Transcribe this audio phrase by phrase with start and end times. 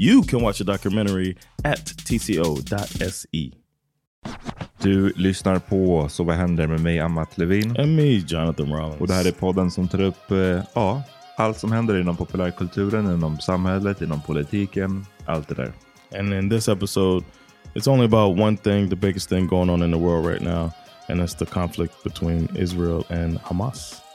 [0.00, 3.50] You can watch the documentary at tco.se.
[4.82, 7.76] Du lyssnar på Så vad händer med mig, Amat Levin.
[7.80, 9.00] And me, Jonathan Rollins.
[9.00, 11.02] Och det här är podden som tar upp eh, ja,
[11.36, 15.72] allt som händer inom populärkulturen, inom samhället, inom politiken, allt det där.
[16.18, 17.26] And in this episode,
[17.74, 20.70] it's only about one thing, the biggest thing going on in the world right now,
[21.08, 24.07] and that's the conflict between Israel and Hamas.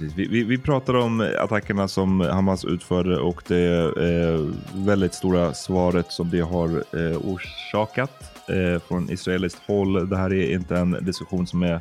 [0.00, 0.18] Precis.
[0.18, 4.40] Vi, vi, vi pratar om attackerna som Hamas utförde och det eh,
[4.74, 10.08] väldigt stora svaret som det har eh, orsakat eh, från israeliskt håll.
[10.08, 11.80] Det här är inte en diskussion som är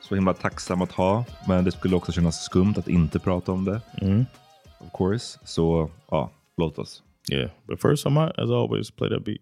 [0.00, 3.64] så himla tacksam att ha, men det skulle också kännas skumt att inte prata om
[3.64, 3.80] det.
[4.78, 5.38] Of course.
[5.44, 7.02] Så ja, låt oss.
[7.32, 9.40] Yeah, but first, I might, as always, play that beat.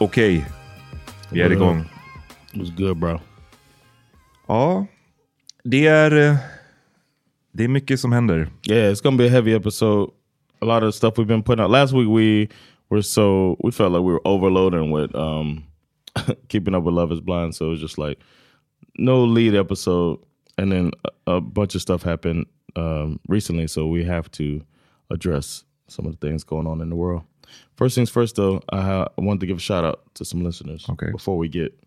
[0.00, 0.46] Okej,
[1.30, 1.80] vi är igång.
[2.52, 3.20] It was good, bro.
[4.46, 4.86] Ja,
[5.64, 6.36] det är, eh,
[7.52, 8.48] det är mycket som händer.
[8.70, 10.10] Yeah, it's gonna be a heavy episode.
[10.60, 11.70] A lot of stuff we've been putting out.
[11.70, 12.48] Last week we
[12.88, 15.64] were so we felt like we were overloading with um
[16.48, 18.18] keeping up with Love Is Blind, so it was just like
[18.98, 20.18] no lead episode,
[20.56, 20.90] and then
[21.26, 22.46] a, a bunch of stuff happened
[22.76, 24.60] um, recently, so we have to
[25.10, 27.22] address some of the things going on in the world.
[27.76, 30.84] First things first, though, I, I wanted to give a shout out to some listeners.
[30.88, 31.10] Okay.
[31.10, 31.78] Before we get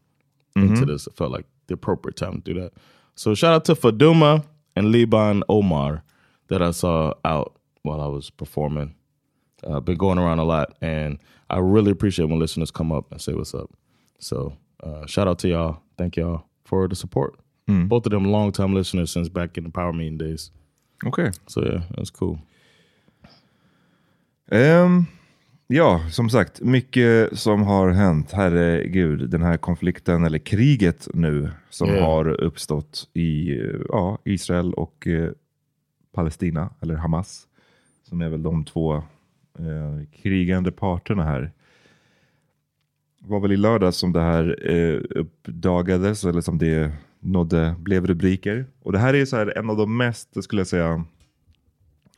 [0.56, 2.74] into this, it felt like the appropriate time to do that.
[3.16, 6.04] So shout out to Faduma and Liban Omar
[6.48, 8.96] that I saw out while I was performing.
[9.64, 11.20] Uh, been going around a lot, and
[11.50, 13.70] I really appreciate when listeners come up and say what's up.
[14.20, 15.82] So uh, shout out to y'all.
[15.98, 17.36] Thank y'all for the support.
[17.88, 20.52] Both of them long time listeners since back in the power meeting days.
[21.06, 21.32] Okay.
[21.48, 22.38] So yeah, that's cool.
[24.52, 25.08] Ehm,
[25.72, 28.32] ja, som sagt, mycket som har hänt.
[28.32, 32.06] Herregud, den här konflikten, eller kriget nu, som Ja.
[32.06, 33.60] har uppstått i
[33.90, 35.30] ja, Israel och eh,
[36.14, 37.48] Palestina, eller Hamas,
[38.10, 38.96] som är väl de två
[39.60, 41.52] eh, krigande parterna här.
[43.20, 48.08] Det var väl i lördag som det här eh, uppdagades, eller som det nådde, blev
[48.08, 48.66] rubriker.
[48.82, 51.06] Och det här är så här en av de mest, skulle jag säga,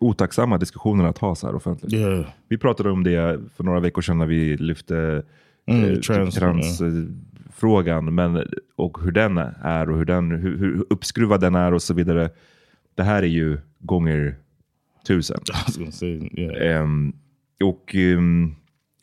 [0.03, 1.93] otacksamma diskussionerna att ha så här offentligt.
[1.93, 2.25] Yeah.
[2.47, 5.23] Vi pratade om det för några veckor sedan när vi lyfte
[5.65, 11.41] Mm, eh, trans- transfrågan men, och hur den är och hur, den, hur, hur uppskruvad
[11.41, 12.29] den är och så vidare.
[12.95, 14.35] Det här är ju gånger
[15.07, 15.39] tusen.
[15.91, 16.79] Say yeah.
[16.81, 17.13] Ehm,
[17.63, 18.55] och ehm,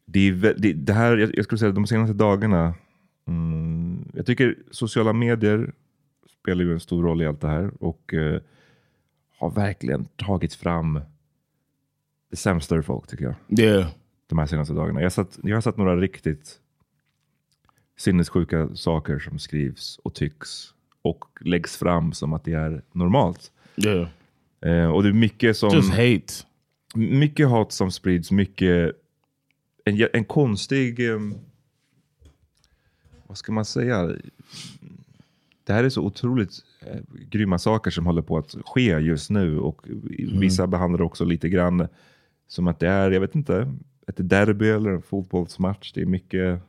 [0.07, 2.75] det, är, vä- det, det här, jag, jag skulle säga de senaste dagarna,
[3.29, 5.73] mm, jag tycker sociala medier
[6.43, 8.41] spelar ju en stor roll i allt det här och eh,
[9.41, 11.01] har verkligen tagit fram
[12.31, 13.91] det sämsta ur folk tycker jag Yeah.
[14.27, 15.03] de här senaste dagarna.
[15.03, 16.61] Jag sett, jag har sett några riktigt
[17.97, 23.53] sinnessjuka saker som skrivs och tycks och läggs fram som att det är normalt.
[23.77, 24.09] Yeah.
[24.61, 25.71] Eh, och det är mycket som...
[25.71, 26.35] Just hate.
[26.95, 28.93] Mycket hat som sprids, mycket...
[29.85, 31.01] En, en konstig...
[31.01, 31.35] em,
[33.27, 34.17] vad ska man säga?
[35.71, 36.53] Det här är så otroligt
[36.87, 37.01] eh,
[37.31, 39.59] grymma saker som håller på att ske just nu.
[39.59, 39.87] Och
[40.41, 41.89] vissa behandlar det också lite grann
[42.49, 43.75] som att det är, jag vet inte,
[44.07, 45.93] ett derby eller en fotbollsmatch.
[45.93, 46.61] Det är mycket...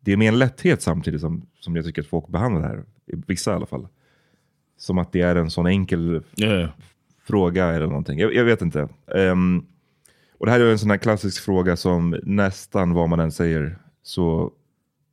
[0.00, 2.84] Det är med en lätthet samtidigt som, som jag tycker att folk behandlar det här.
[3.26, 3.88] Vissa i alla fall.
[4.76, 6.70] Som att det är en sån enkel Yeah.
[7.24, 8.18] fråga eller någonting.
[8.18, 8.88] Jag, jag vet inte.
[9.14, 9.66] Ehm,
[10.38, 13.78] och det här är en sån här klassisk fråga som nästan vad man än säger
[14.02, 14.52] så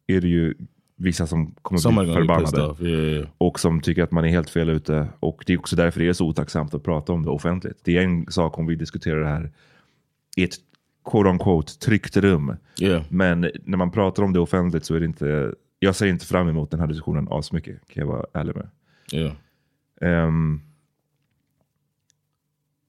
[0.08, 0.56] är det ju
[1.00, 2.88] vissa som kommer Somebody bli förbannade.
[2.88, 3.28] Yeah, yeah.
[3.38, 5.08] Och som tycker att man är helt fel ute.
[5.20, 7.80] Och det är också därför det är så otacksamt att prata om det offentligt.
[7.84, 9.52] Det är en sak om vi diskuterar det här
[10.38, 10.54] i ett
[11.12, 12.56] quote on quote tryggt rum.
[12.82, 13.04] Yeah.
[13.10, 16.48] Men när man pratar om det offentligt så är det inte, jag ser inte fram
[16.48, 18.70] emot den här diskussionen asmycket, kan jag vara ärlig med.
[19.14, 19.34] Yeah.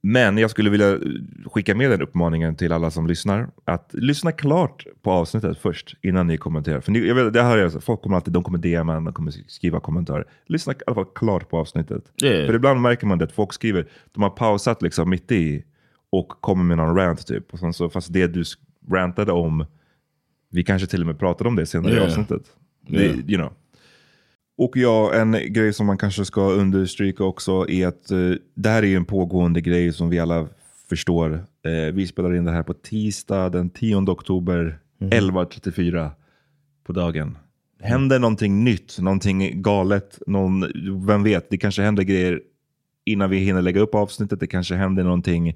[0.03, 0.99] Men jag skulle vilja
[1.47, 3.49] skicka med den uppmaningen till alla som lyssnar.
[3.65, 6.81] Att lyssna klart på avsnittet först innan ni kommenterar.
[6.81, 9.33] För ni, jag vet, det här är, folk kommer alltid de kommer DMa, de kommer
[9.47, 10.25] skriva kommentarer.
[10.47, 12.05] Lyssna i alla fall klart på avsnittet.
[12.23, 12.47] Yeah.
[12.47, 15.65] För ibland märker man det att folk skriver, de har pausat liksom mitt i
[16.13, 17.53] och kommer med någon rant typ.
[17.53, 18.45] Och sen så, fast det du
[18.91, 19.67] rantade om,
[20.51, 22.07] vi kanske till och med pratade om det senare i Yeah.
[22.09, 22.43] avsnittet.
[22.87, 23.19] Det, Yeah.
[23.19, 23.53] you know.
[24.61, 28.83] Och ja, en grej som man kanske ska understryka också är att eh, det här
[28.83, 30.49] är ju en pågående grej som vi alla
[30.89, 31.45] förstår.
[31.65, 36.11] Eh, vi spelar in det här på tisdag den 10 oktober 11.34
[36.87, 37.39] på dagen.
[37.81, 40.67] Händer någonting nytt, någonting galet, någon,
[41.07, 42.41] vem vet, det kanske händer grejer
[43.05, 44.41] innan vi hinner lägga upp avsnittet.
[44.41, 45.49] Det kanske händer någonting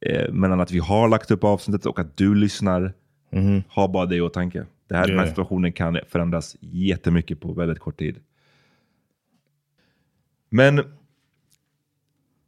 [0.00, 2.92] eh, mellan att vi har lagt upp avsnittet och att du lyssnar.
[3.68, 4.66] Ha bara det i åtanke.
[4.88, 5.28] Det här, Den här Yeah.
[5.28, 8.16] situationen kan förändras jättemycket på väldigt kort tid.
[10.54, 10.80] Men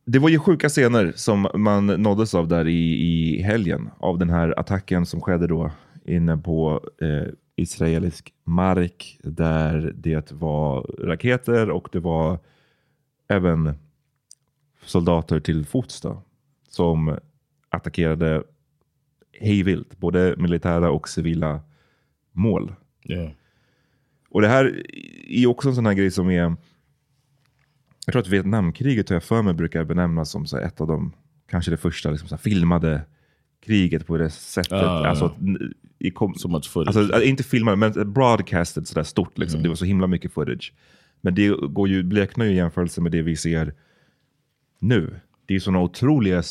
[0.05, 3.91] det var ju sjuka scener som man nåddes av där i, i helgen.
[3.99, 5.71] Av den här attacken som skedde då
[6.05, 9.19] inne på eh, israelisk mark.
[9.23, 12.39] Där det var raketer och det var
[13.29, 13.75] även
[14.83, 16.23] soldater till fots då,
[16.69, 17.19] som
[17.69, 18.43] attackerade
[19.41, 19.99] hejvilt.
[19.99, 21.61] Både militära och civila
[22.33, 22.75] mål.
[23.05, 23.31] Yeah.
[24.29, 24.83] Och det här
[25.29, 26.57] är också en sån här grej som är...
[28.07, 31.13] Jag tror att Vietnamkriget har jag för mig brukar benämnas som så ett av de,
[31.51, 33.03] kanske det första liksom så filmade
[33.67, 34.73] kriget på det sättet.
[34.73, 35.35] Ja, alltså,
[35.99, 36.97] i kom, So much footage.
[36.97, 39.39] Alltså, inte filmade, men broadcasted sådär stort.
[39.39, 39.59] Liksom.
[39.59, 39.63] Mm.
[39.63, 40.73] Det var så himla mycket footage.
[41.21, 43.75] Men det går ju, bleknar ju i jämförelse med det vi ser
[44.79, 45.21] nu.
[45.47, 46.43] Det är såna otroliga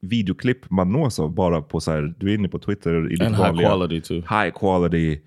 [0.00, 3.22] videoklipp man nås av bara på så här, du är inne på Twitter i ditt
[3.22, 4.16] And high vanliga, quality too.
[4.16, 5.20] high quality,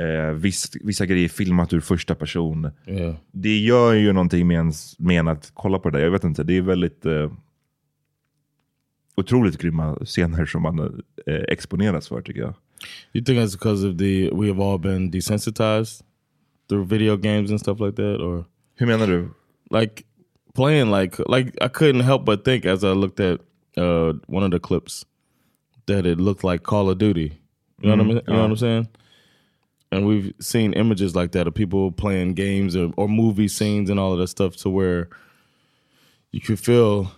[0.00, 2.70] eh, viss, vissa grejer filmat ur första person.
[2.86, 3.14] Yeah.
[3.32, 6.04] Det gör ju någonting med, ens, med en att kolla på det där.
[6.04, 7.32] Jag vet inte, det är väldigt eh,
[9.16, 12.54] otroligt grymma scener som man eh, exponeras för tycker jag.
[13.12, 16.04] You think it's because of the we have all been desensitized
[16.68, 18.44] through video games and stuff like that, or
[18.78, 19.28] Hur menar du?
[19.70, 20.04] like
[20.54, 23.40] playing like like I couldn't help but think as I looked at
[23.76, 25.06] uh, one of the clips
[25.86, 27.32] that it looked like Call of Duty.
[27.82, 28.16] You know what I mean?
[28.16, 28.88] You know what I'm saying?
[29.92, 33.98] And we've seen images like that of people playing games or, or movie scenes and
[33.98, 35.08] all of that stuff to where
[36.30, 37.10] you could feel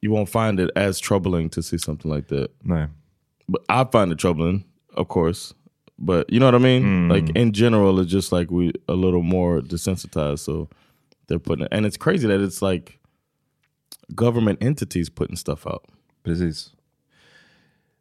[0.00, 2.50] you won't find it as troubling to see something like that.
[2.64, 2.88] Nej.
[3.48, 4.64] but I find it troubling,
[4.94, 5.54] of course.
[5.98, 7.08] But you know what I mean?
[7.08, 7.10] Mm.
[7.10, 10.40] Like in general, it's just like we a little more desensitized.
[10.40, 10.68] So
[11.26, 12.98] they're putting it, and it's crazy that it's like
[14.14, 15.84] government entities putting stuff out.
[16.22, 16.70] Precis.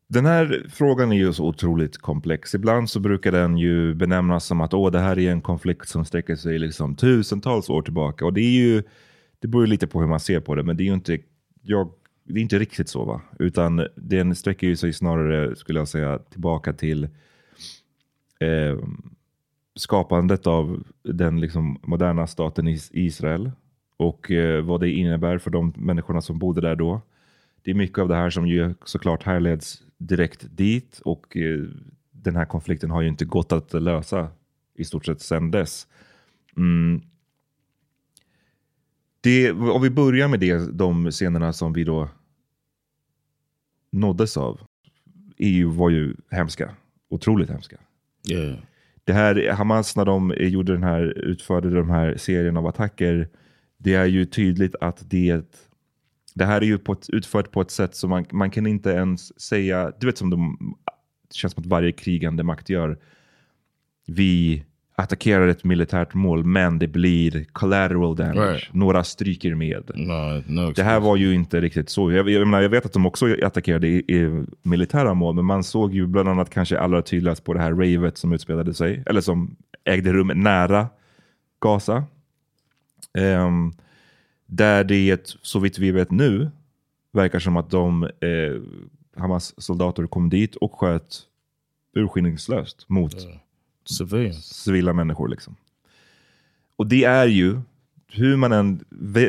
[0.07, 2.55] Den här frågan är ju så otroligt komplex.
[2.55, 6.05] Ibland så brukar den ju benämnas som att Åh, det här är en konflikt som
[6.05, 8.25] sträcker sig liksom tusentals år tillbaka.
[8.25, 8.83] Och det är ju,
[9.39, 11.19] det beror ju lite på hur man ser på det, men det är ju inte,
[11.61, 11.91] jag,
[12.23, 13.21] det är inte riktigt så va?
[13.39, 17.03] Utan den sträcker ju sig snarare, skulle jag säga, tillbaka till
[18.39, 18.79] eh,
[19.75, 23.51] skapandet av den liksom moderna staten Israel
[23.97, 27.01] och eh, vad det innebär för de människorna som bodde där då.
[27.63, 31.63] Det är mycket av det här som ju såklart härleds direkt dit och eh,
[32.11, 34.29] den här konflikten har ju inte gått att lösa
[34.75, 35.87] i stort sett sedan dess.
[36.57, 37.01] Mm.
[39.21, 42.09] Det, om vi börjar med det, de scenerna som vi då
[43.91, 44.61] nåddes av,
[45.37, 46.75] EU var ju hemska.
[47.09, 47.77] Otroligt hemska.
[48.29, 48.57] Yeah.
[49.03, 53.29] Det här, Hamas när de gjorde den här, utförde de här serien av attacker,
[53.77, 55.57] det är ju tydligt att det,
[56.35, 58.89] det här är ju på ett, utfört på ett sätt som man, man kan inte
[58.89, 60.57] ens säga, du vet som de,
[61.29, 62.97] det känns som att varje krigande makt gör.
[64.07, 64.63] Vi
[64.95, 68.51] attackerar ett militärt mål, men det blir collateral damage.
[68.51, 68.73] Right.
[68.73, 69.91] Några stryker med.
[69.95, 70.71] No, no.
[70.71, 72.11] Det här var ju inte riktigt så.
[72.11, 75.63] Jag, jag, menar, jag vet att de också attackerade i, i militära mål, men man
[75.63, 79.21] såg ju bland annat kanske allra tydligast på det här ravet som utspelade sig, eller
[79.21, 80.87] som ägde rum nära
[81.59, 82.03] Gaza.
[83.17, 83.73] Ehm,
[84.45, 86.51] där det, så vitt vi vet nu,
[87.11, 88.61] verkar som att de eh,
[89.15, 91.21] Hamas soldater kom dit och sköt
[91.93, 93.15] urskillningslöst mot
[93.85, 94.45] civilians.
[94.45, 95.27] civila människor.
[95.27, 95.55] Liksom.
[96.75, 97.59] Och det är ju,
[98.07, 98.85] hur man än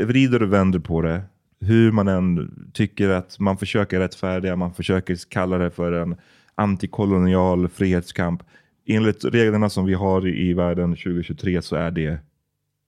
[0.07, 1.23] vrider och vänder på det,
[1.61, 6.17] hur man än tycker att man försöker rättfärdiga, man försöker kalla det för en
[6.55, 8.43] antikolonial frihetskamp.
[8.87, 12.19] Enligt reglerna som vi har i världen 2023 så är det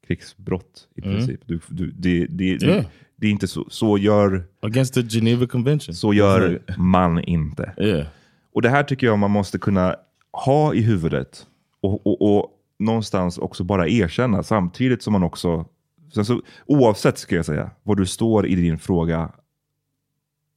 [0.09, 1.41] krigsbrott i princip.
[1.47, 2.75] Du, du, det, det, Mm.
[2.75, 2.87] Yeah.
[3.17, 5.95] det är inte så, så gör, Against the Geneva Convention.
[5.95, 7.75] så gör man inte.
[7.79, 8.07] Yeah.
[8.53, 9.97] Och det här tycker jag man måste kunna
[10.33, 11.47] ha i huvudet
[11.81, 15.67] och, och, och någonstans också bara erkänna samtidigt som man också,
[16.15, 19.33] sen så, oavsett ska jag säga, vad du står i din fråga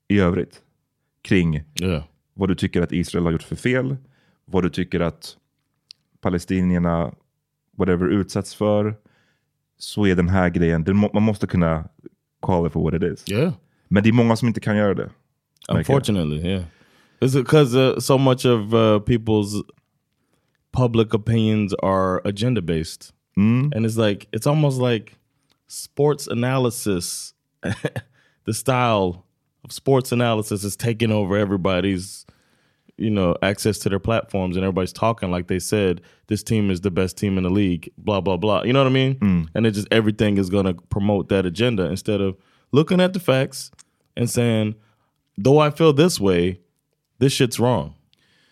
[0.08, 0.62] i övrigt
[1.22, 2.03] kring Yeah.
[2.34, 3.98] vad du tycker att Israel har gjort för fel,
[4.46, 5.38] vad du tycker att
[6.22, 7.12] palestinierna
[7.77, 8.96] whatever utsätts för,
[9.82, 11.84] så är den här grejen, den må, man måste kunna
[12.42, 13.30] call it for what it is.
[13.30, 13.54] Yeah.
[13.88, 15.10] Men det är många som inte kan göra det.
[15.70, 16.64] Unfortunately, yeah.
[17.22, 19.64] Is it because uh, so much of uh, people's
[20.72, 23.72] public opinions are agenda based, Mm.
[23.76, 25.14] and it's like it's almost like
[25.68, 27.34] sports analysis.
[28.46, 29.24] the style
[29.64, 32.26] of sports analysis is taking over everybody's,
[33.01, 36.81] you know, access to their platforms, and everybody's talking like they said this team is
[36.81, 37.89] the best team in the league.
[37.98, 38.63] Blah blah blah.
[38.63, 39.17] You know what I mean?
[39.55, 42.36] And it just everything is going to promote that agenda instead of
[42.72, 43.72] looking at the facts
[44.17, 44.75] and saying,
[45.38, 46.60] though I feel this way,
[47.20, 47.93] this shit's wrong.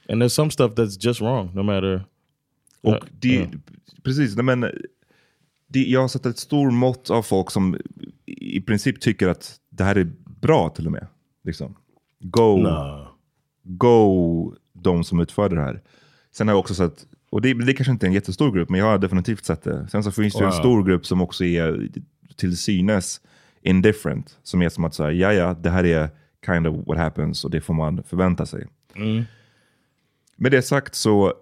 [0.10, 2.06] And there's some stuff that's just wrong, no matter.
[2.82, 3.46] Och Ja, det, ja.
[4.04, 4.62] precis, nej men,
[5.68, 7.78] det, jag har sett ett stort mått av folk som
[8.26, 11.08] i princip tycker att det här är bra till och med.
[11.44, 11.76] Liksom.
[12.20, 13.09] Go, Nah.
[13.78, 15.82] Go de som utför det här.
[16.32, 18.80] Sen har jag också sett, och det, det kanske inte är en jättestor grupp, men
[18.80, 19.88] jag har definitivt sett det.
[19.92, 20.60] Sen så finns det ju en Wow.
[20.60, 21.90] stor grupp som också är
[22.36, 23.22] till synes
[23.62, 24.38] indifferent.
[24.44, 26.10] Som är som att säga, ja ja, det här är
[26.46, 28.68] kind of what happens och det får man förvänta sig.
[30.36, 31.34] Med det sagt så,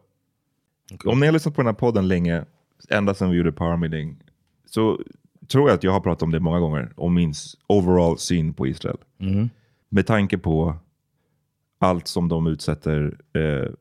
[1.06, 2.46] om ni har lyssnat på den här podden länge,
[2.90, 4.18] ända sedan vi gjorde Power Meeting,
[4.66, 5.00] så
[5.48, 7.34] tror jag att jag har pratat om det många gånger, om min
[7.68, 8.98] overall syn på Israel.
[9.90, 10.76] Med tanke på
[11.80, 13.72] allt som de utsätter eh,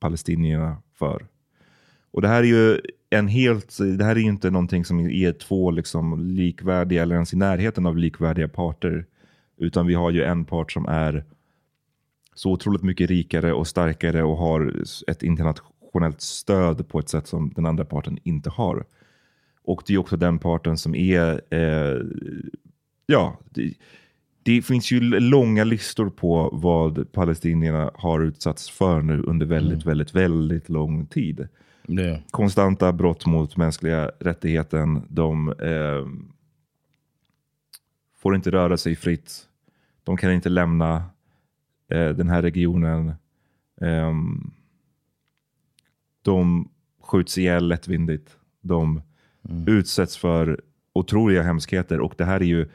[0.00, 1.26] palestinierna för.
[2.10, 5.32] Och det här är ju en helt, det här är ju inte någonting som är
[5.32, 9.06] två liksom likvärdiga eller ens i närheten av likvärdiga parter.
[9.56, 11.24] Utan vi har ju en part som är
[12.34, 17.52] så otroligt mycket rikare och starkare och har ett internationellt stöd på ett sätt som
[17.56, 18.84] den andra parten inte har.
[19.62, 22.00] Och det är också den parten som är, eh,
[23.06, 23.38] ja,
[24.42, 29.86] det, det finns ju långa listor på vad palestinierna har utsatts för nu under väldigt,
[29.86, 31.48] väldigt, väldigt lång tid.
[31.88, 32.18] Yeah.
[32.30, 35.02] Konstanta brott mot mänskliga rättigheten.
[35.08, 36.06] De eh,
[38.18, 39.48] får inte röra sig fritt.
[40.04, 40.96] De kan inte lämna
[41.90, 43.14] eh, den här regionen.
[43.80, 44.50] Ehm,
[46.22, 46.68] de
[47.02, 48.36] skjuts ihjäl lättvindigt.
[48.60, 49.02] De
[49.66, 50.60] utsätts för
[50.92, 52.00] otroliga hemskheter.
[52.00, 52.68] Och det här är ju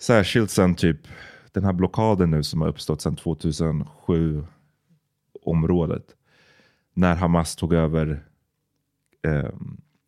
[0.00, 1.08] särskilt sen typ
[1.52, 4.44] den här blockaden nu som har uppstått sedan 2007
[5.42, 6.04] området.
[6.94, 8.24] När Hamas tog över
[9.22, 9.50] eh,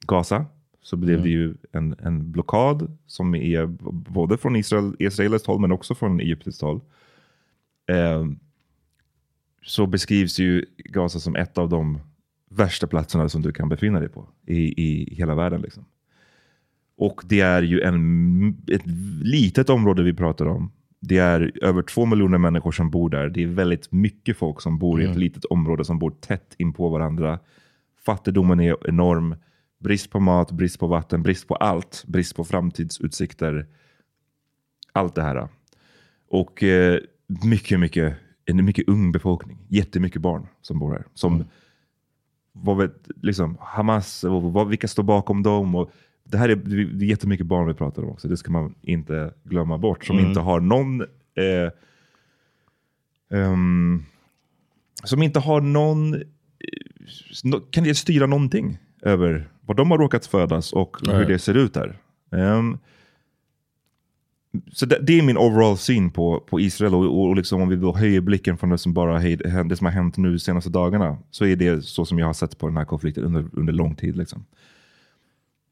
[0.06, 0.46] Gaza
[0.82, 3.66] så blev det ju en, en blockad som är
[4.10, 6.80] både från Israel, Israels håll men också från Egyptens håll.
[7.86, 8.26] Eh,
[9.62, 12.00] så beskrivs ju Gaza som ett av de
[12.48, 15.60] värsta platserna som du kan befinna dig på i, i hela världen.
[15.60, 15.84] Liksom.
[17.02, 18.86] Och det är ju en, ett
[19.22, 20.72] litet område vi pratar om.
[21.00, 23.28] Det är över två miljoner människor som bor där.
[23.28, 26.72] Det är väldigt mycket folk som bor i ett litet område som bor tätt in
[26.72, 27.38] på varandra.
[28.06, 29.36] Fattigdomen är enorm.
[29.80, 32.04] Brist på mat, brist på vatten, brist på allt.
[32.06, 33.66] Brist på framtidsutsikter.
[34.92, 35.48] Allt det här.
[36.28, 36.98] Och eh,
[37.44, 39.58] mycket, mycket, en mycket ung befolkning.
[39.68, 41.04] Jättemycket barn som bor här.
[41.14, 41.44] Som,
[42.52, 45.74] vad vet, liksom, Hamas, och vad, vilka står bakom dem?
[45.74, 45.90] Och
[46.24, 48.28] det här är, det är jättemycket barn vi pratar om också.
[48.28, 50.04] Det ska man inte glömma bort.
[50.04, 51.00] Som inte har någon...
[51.00, 51.70] Eh,
[53.38, 54.02] ehm,
[55.04, 56.14] som inte har någon...
[56.14, 56.20] eh,
[57.70, 61.28] Kan det styra någonting över var de har råkat födas och hur Right.
[61.28, 61.98] det ser ut där.
[62.32, 62.78] Ehm,
[64.72, 67.68] så det, det är min overall syn på, på Israel och, och, och liksom om
[67.68, 69.36] vi då höjer blicken från det som bara hej-
[69.68, 72.32] det som har hänt nu de senaste dagarna så är det så som jag har
[72.32, 74.16] sett på den här konflikten under, under lång tid.
[74.16, 74.44] Liksom.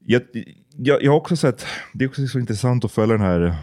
[0.05, 0.21] Jag,
[0.77, 3.55] jag, jag har också sett, det är också så intressant att följa den här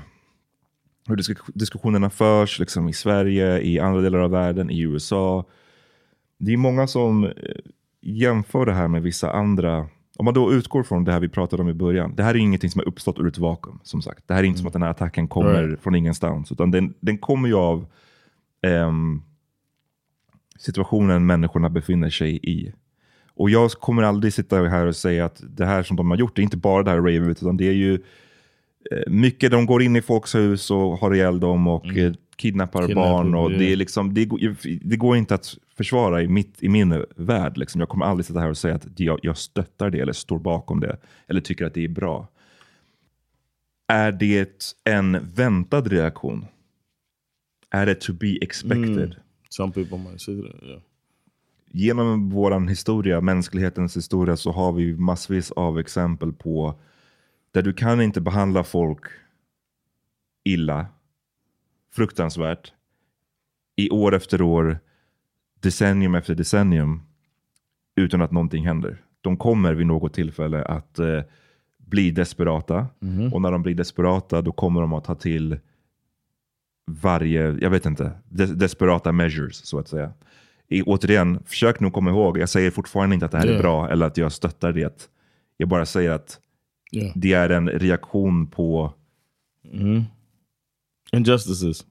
[1.08, 5.44] hur disk- diskussionerna förs liksom, i Sverige, i andra delar av världen, i USA.
[6.38, 7.32] Det är många som eh,
[8.02, 11.62] jämför det här med vissa andra om man då utgår från det här vi pratade
[11.62, 12.14] om i början.
[12.16, 13.78] Det här är ingenting som har uppstått ur ett vakuum.
[13.82, 14.28] som sagt.
[14.28, 15.80] Det här är inte som att den här attacken kommer Right.
[15.80, 16.52] från ingenstans.
[16.52, 17.86] Utan den, den kommer ju av
[18.62, 19.22] ehm,
[20.58, 22.72] situationen människorna befinner sig i.
[23.38, 26.36] Och jag kommer aldrig sitta här och säga att det här som de har gjort,
[26.36, 27.94] det är inte bara det här Raven, utan det är ju
[28.90, 32.86] eh, mycket, de går in i folks hus och har ihjäl dem och eh, kidnappar
[32.86, 33.34] Kidnappar, barn.
[33.34, 34.56] Och det, är liksom, det, går,
[34.88, 37.56] det går inte att försvara i, mitt, i min värld.
[37.56, 37.80] Liksom.
[37.80, 40.80] Jag kommer aldrig sitta här och säga att jag, jag stöttar det eller står bakom
[40.80, 40.96] det
[41.26, 42.28] eller tycker att det är bra.
[43.88, 46.46] Är det en väntad reaktion?
[47.70, 49.16] Är det to be expected?
[49.48, 50.62] Some people might say that.
[50.62, 50.80] Yeah.
[51.70, 56.74] Genom vår historia, mänsklighetens historia, så har vi massvis av exempel på
[57.52, 59.00] där du kan inte behandla folk
[60.44, 60.86] illa,
[61.92, 62.72] fruktansvärt,
[63.76, 64.78] i år efter år,
[65.60, 67.02] decennium efter decennium,
[67.96, 69.02] utan att någonting händer.
[69.20, 71.22] De kommer vid något tillfälle att eh,
[71.78, 72.86] bli desperata.
[73.32, 75.58] Och när de blir desperata, då kommer de att ta till
[76.86, 80.12] varje, jag vet inte, des desperata measures så att säga.
[80.70, 83.62] I, återigen, försök nu komma ihåg, jag säger fortfarande inte att det här är Yeah.
[83.62, 85.08] bra eller att jag stöttar det.
[85.56, 86.38] Jag bara säger att
[86.92, 87.12] Yeah.
[87.14, 88.94] det är en reaktion på,
[91.12, 91.84] Injustices.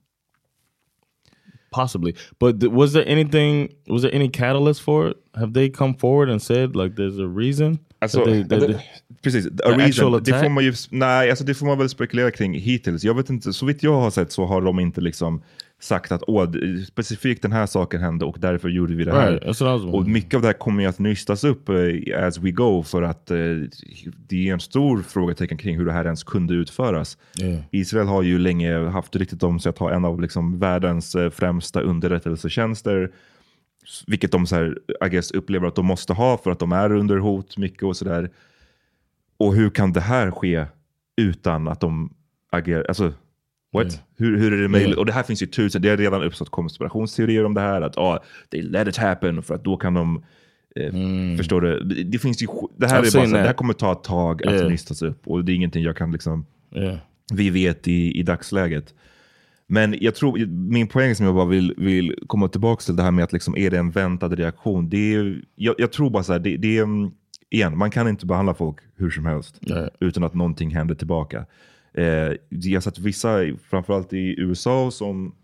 [1.71, 2.13] Possibly.
[2.39, 5.17] But th- was there anything, was there any catalyst for it?
[5.33, 7.77] Have they come forward and said like there's a reason?
[7.99, 8.79] Alltså, they, that det- they-
[9.21, 12.53] precis, a reason, det får man ju, nej, alltså det får man väl spekulera kring
[12.53, 13.03] hittills.
[13.03, 15.41] Jag vet inte, så vitt jag har sett så har de inte liksom
[15.79, 16.49] sagt att Åh,
[16.87, 19.31] specifikt den här saken hände och därför gjorde vi det här.
[19.31, 22.51] Right, was och mycket av det här kommer ju att nystas upp eh, as we
[22.51, 23.37] go för att eh,
[24.27, 27.17] det är en stor frågetecken kring hur det här ens kunde utföras.
[27.41, 27.59] Yeah.
[27.71, 31.29] Israel har ju länge haft riktigt om sig att ha en av liksom världens eh,
[31.29, 33.11] främsta underrättelsetjänster.
[34.07, 36.91] Vilket de så här, I guess, upplever att de måste ha för att de är
[36.91, 38.29] under hot mycket och sådär.
[39.37, 40.65] Och hur kan det här ske
[41.17, 42.13] utan att de
[42.51, 42.85] agerar?
[42.87, 43.13] Alltså,
[43.73, 44.01] what?
[44.17, 44.87] Hur, hur är det möjligt?
[44.89, 44.99] Yeah.
[44.99, 47.81] Och det här finns ju tusen, det har redan uppstått konspirationsteorier om det här.
[47.81, 48.17] Att oh,
[48.51, 50.23] they let it happen för att då kan de
[50.75, 51.79] eh, Förstår du?
[52.03, 54.53] Det- finns ju, det, här är bara så, det här kommer ta ett tag att
[54.53, 54.69] Yeah.
[54.69, 55.27] nystas upp.
[55.27, 56.97] Och det är ingenting jag kan liksom Yeah.
[57.33, 58.93] vi vet i, i dagsläget.
[59.67, 63.11] Men jag tror, min poäng som jag bara vill, vill komma tillbaka till det här
[63.11, 64.89] med att liksom, är det en väntad reaktion?
[64.89, 67.11] Det är, jag, jag tror bara så här, det, det är, mm,
[67.49, 69.89] igen, man kan inte behandla folk hur som helst Nej.
[69.99, 71.45] utan att någonting händer tillbaka.
[72.49, 75.35] Jag har sett vissa, framförallt i USA, som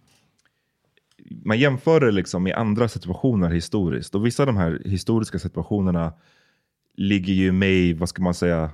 [1.46, 4.16] man jämför det liksom med andra situationer historiskt.
[4.16, 6.14] Och vissa av de här historiska situationerna
[6.98, 8.72] ligger ju mig, vad ska man säga,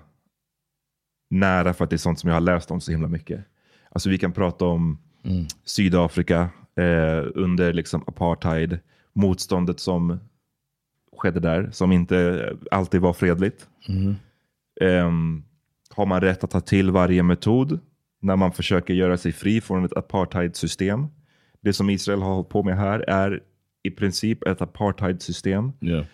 [1.29, 3.45] nära för att det är sånt som jag har läst om så himla mycket.
[3.89, 4.97] Alltså vi kan prata om
[5.65, 8.79] Sydafrika eh, under liksom apartheid,
[9.13, 10.19] motståndet som
[11.17, 13.67] skedde där, som inte alltid var fredligt.
[14.81, 15.43] Ehm,
[15.99, 17.79] har man rätt att ta till varje metod
[18.21, 21.07] när man försöker göra sig fri från ett apartheidsystem?
[21.61, 23.39] Det som Israel har hållit på med här är
[23.83, 25.71] i princip ett apartheidsystem.
[25.81, 26.05] Yeah.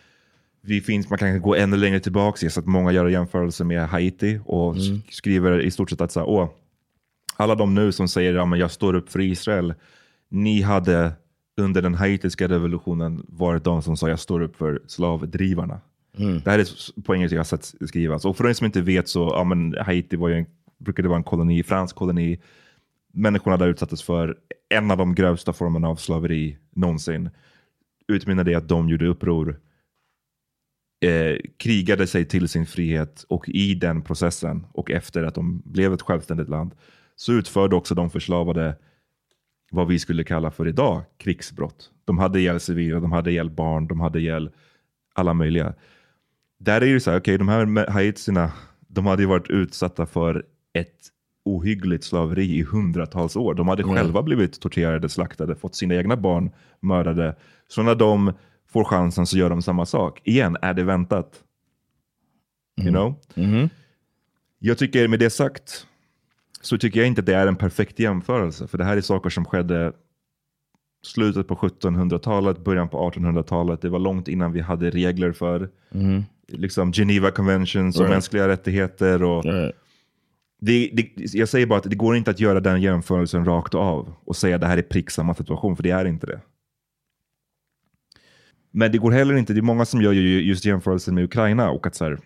[0.62, 3.88] Vi finns, man kan gå ännu längre tillbaka, jag har sett många göra jämförelser med
[3.88, 6.50] Haiti och sk- skriver i stort sett att så här, Åh,
[7.38, 9.74] alla de nu som säger att ja, jag står upp för Israel,
[10.30, 11.12] ni hade
[11.58, 15.80] under den haitiska revolutionen varit de som sa jag står upp för slavdrivarna.
[16.18, 16.42] Mm.
[16.44, 18.26] Det här är på engelska jag har sett skrivas.
[18.26, 20.46] Och för de som inte vet så, ja men Haiti var ju en,
[20.78, 22.42] brukade vara en koloni, fransk koloni.
[23.14, 24.38] Människorna där utsattes för
[24.70, 27.30] en av de grövsta formerna av slaveri någonsin.
[28.08, 29.60] Utmynnade i att de gjorde uppror,
[31.06, 35.94] eh, krigade sig till sin frihet och i den processen och efter att de blev
[35.94, 36.76] ett självständigt land
[37.16, 38.76] så utförde också de förslavade
[39.72, 41.92] vad vi skulle kalla för idag krigsbrott.
[42.06, 44.52] De hade ihjäl civila, de hade ihjäl barn, de hade ihjäl
[45.14, 45.74] alla möjliga.
[46.60, 48.52] Där är det så här, okej, de här haitierna,
[48.88, 50.96] de hade ju varit utsatta för ett
[51.46, 53.54] ohyggligt slaveri i hundratals år.
[53.54, 57.36] De hade själva blivit torterade, slaktade, fått sina egna barn mördade.
[57.68, 58.34] Så när de
[58.70, 60.22] får chansen så gör de samma sak.
[60.24, 61.44] Igen, är det väntat?
[62.82, 63.16] You know?
[64.60, 65.88] Jag tycker med det sagt
[66.62, 68.68] så tycker jag inte att det är en perfekt jämförelse.
[68.68, 69.94] För det här är saker som skedde
[71.06, 73.82] slutet på 1700-talet, början på 1800-talet.
[73.82, 75.70] Det var långt innan vi hade regler för
[76.48, 78.14] liksom Geneva Conventions och Right.
[78.16, 79.24] mänskliga rättigheter.
[79.24, 79.76] Och Right.
[80.62, 84.14] det, det, jag säger bara att det går inte att göra den jämförelsen rakt av
[84.26, 86.42] och säga att det här är prick samma situation, för det är inte det.
[88.72, 91.70] Men det går heller inte, det är många som gör ju just jämförelsen med Ukraina
[91.72, 92.20] och att så här,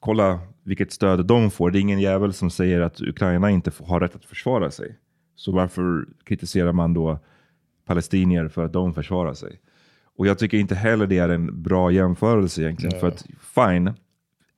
[0.00, 1.70] kolla vilket stöd de får.
[1.70, 4.98] Det är ingen jävel som säger att Ukraina inte har rätt att försvara sig.
[5.36, 7.18] Så varför kritiserar man då
[7.86, 9.60] palestinier för att de försvarar sig?
[10.20, 13.00] Och jag tycker inte heller det är en bra jämförelse egentligen.
[13.00, 13.94] För att fine,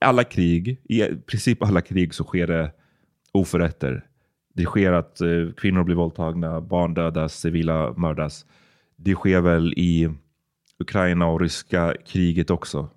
[0.01, 2.73] alla krig, i princip alla krig så sker det
[3.33, 4.05] oförrätter.
[4.55, 8.47] Det sker att eh, kvinnor blir våldtagna, barn dödas, civila mördas.
[8.97, 10.11] Det sker väl i
[10.79, 12.89] Ukraina och ryska kriget också.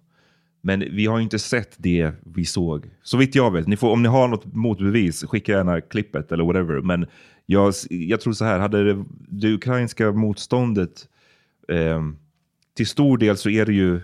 [0.61, 2.89] Men vi har inte sett det vi såg.
[3.03, 3.67] Så vitt jag vet.
[3.67, 6.81] Ni får, om ni har något motbevis, skicka gärna klippet eller whatever.
[6.81, 7.05] Men
[7.45, 11.07] jag, jag tror så här, hade det, det ukrainska motståndet
[11.67, 12.01] eh,
[12.75, 14.01] till stor del så är det ju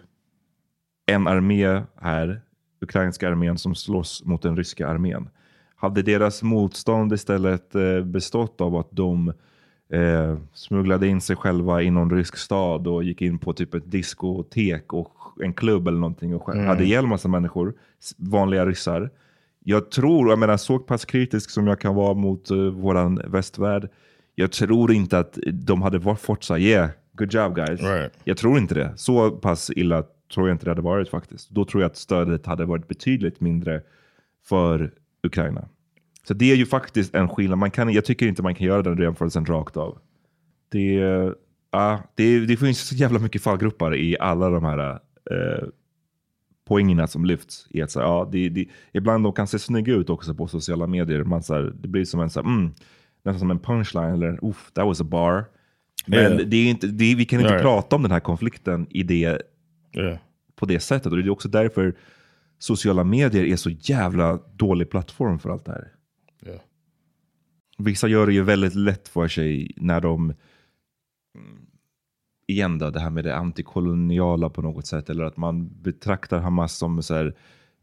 [1.05, 2.41] en armé här,
[2.81, 5.29] ukrainska armén, som slåss mot den ryska armén.
[5.75, 9.33] Hade deras motstånd istället eh, bestått av att de
[9.93, 13.91] eh, smugglade in sig själva i någon rysk stad och gick in på typ ett
[13.91, 16.67] diskotek och en klubb eller någonting och mm.
[16.67, 17.73] hade ihjäl massa människor,
[18.17, 19.09] vanliga ryssar.
[19.63, 23.89] Jag tror, jag menar så pass kritisk som jag kan vara mot uh, våran västvärld,
[24.35, 26.89] jag tror inte att de hade varit fått så yeah,
[27.21, 27.81] good job guys.
[27.81, 28.13] Right.
[28.23, 28.93] Jag tror inte det.
[28.95, 30.03] Så pass illa
[30.33, 31.49] tror jag inte det hade varit faktiskt.
[31.49, 33.81] Då tror jag att stödet hade varit betydligt mindre
[34.45, 34.91] för
[35.23, 35.67] Ukraina.
[36.27, 37.57] Så det är ju faktiskt en skillnad.
[37.57, 39.97] Man kan, jag tycker inte man kan göra den jämförelsen rakt av.
[40.69, 40.93] Det,
[41.71, 44.91] ja, det, det finns så jävla mycket fallgropar i alla de här
[45.31, 45.67] eh,
[46.67, 47.67] poängerna som lyfts.
[47.69, 50.87] I att, så, ja, det, det, ibland de kan se snygga ut också på sociala
[50.87, 51.23] medier.
[51.23, 52.73] Man, så här, det blir som en, så här, mm,
[53.23, 55.45] nästan som en punchline eller uff, that was a bar.
[56.05, 56.37] Men Yeah.
[56.47, 57.63] det är inte, det, vi kan inte Right.
[57.63, 59.41] prata om den här konflikten i det,
[59.97, 60.17] Yeah.
[60.55, 61.11] på det sättet.
[61.11, 61.95] Och det är också därför
[62.59, 65.87] sociala medier är så jävla dålig plattform för allt det här.
[66.45, 66.61] Yeah.
[67.77, 70.23] Vissa gör det ju väldigt lätt för sig när de,
[71.35, 71.65] mm,
[72.47, 75.09] igen då, det här med det antikoloniala på något sätt.
[75.09, 77.35] Eller att man betraktar Hamas som så här,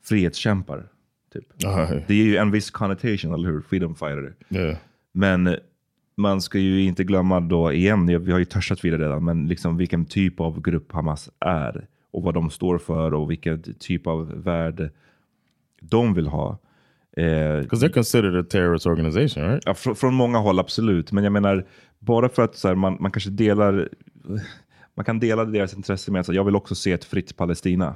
[0.04, 0.88] frihetskämpar.
[1.32, 1.64] Typ.
[1.64, 3.60] Uh, Det är ju en viss connotation, eller hur?
[3.60, 4.34] Freedom fighter.
[4.50, 4.76] yeah.
[5.12, 5.56] Men
[6.18, 9.48] man ska ju inte glömma då igen, vi har ju touchat vid det redan, men
[9.48, 11.86] liksom vilken typ av grupp Hamas är.
[12.10, 14.90] Och vad de står för och vilken typ av värld
[15.80, 16.58] de vill ha.
[17.16, 19.62] Eh, Because they're considered a terrorist organization, right?
[19.66, 21.12] Ja, fr från många håll absolut.
[21.12, 21.66] Men jag menar,
[21.98, 23.88] bara för att så här, man, man kanske delar,
[24.94, 27.94] man kan dela deras intresse med att jag vill också se ett fritt Palestina.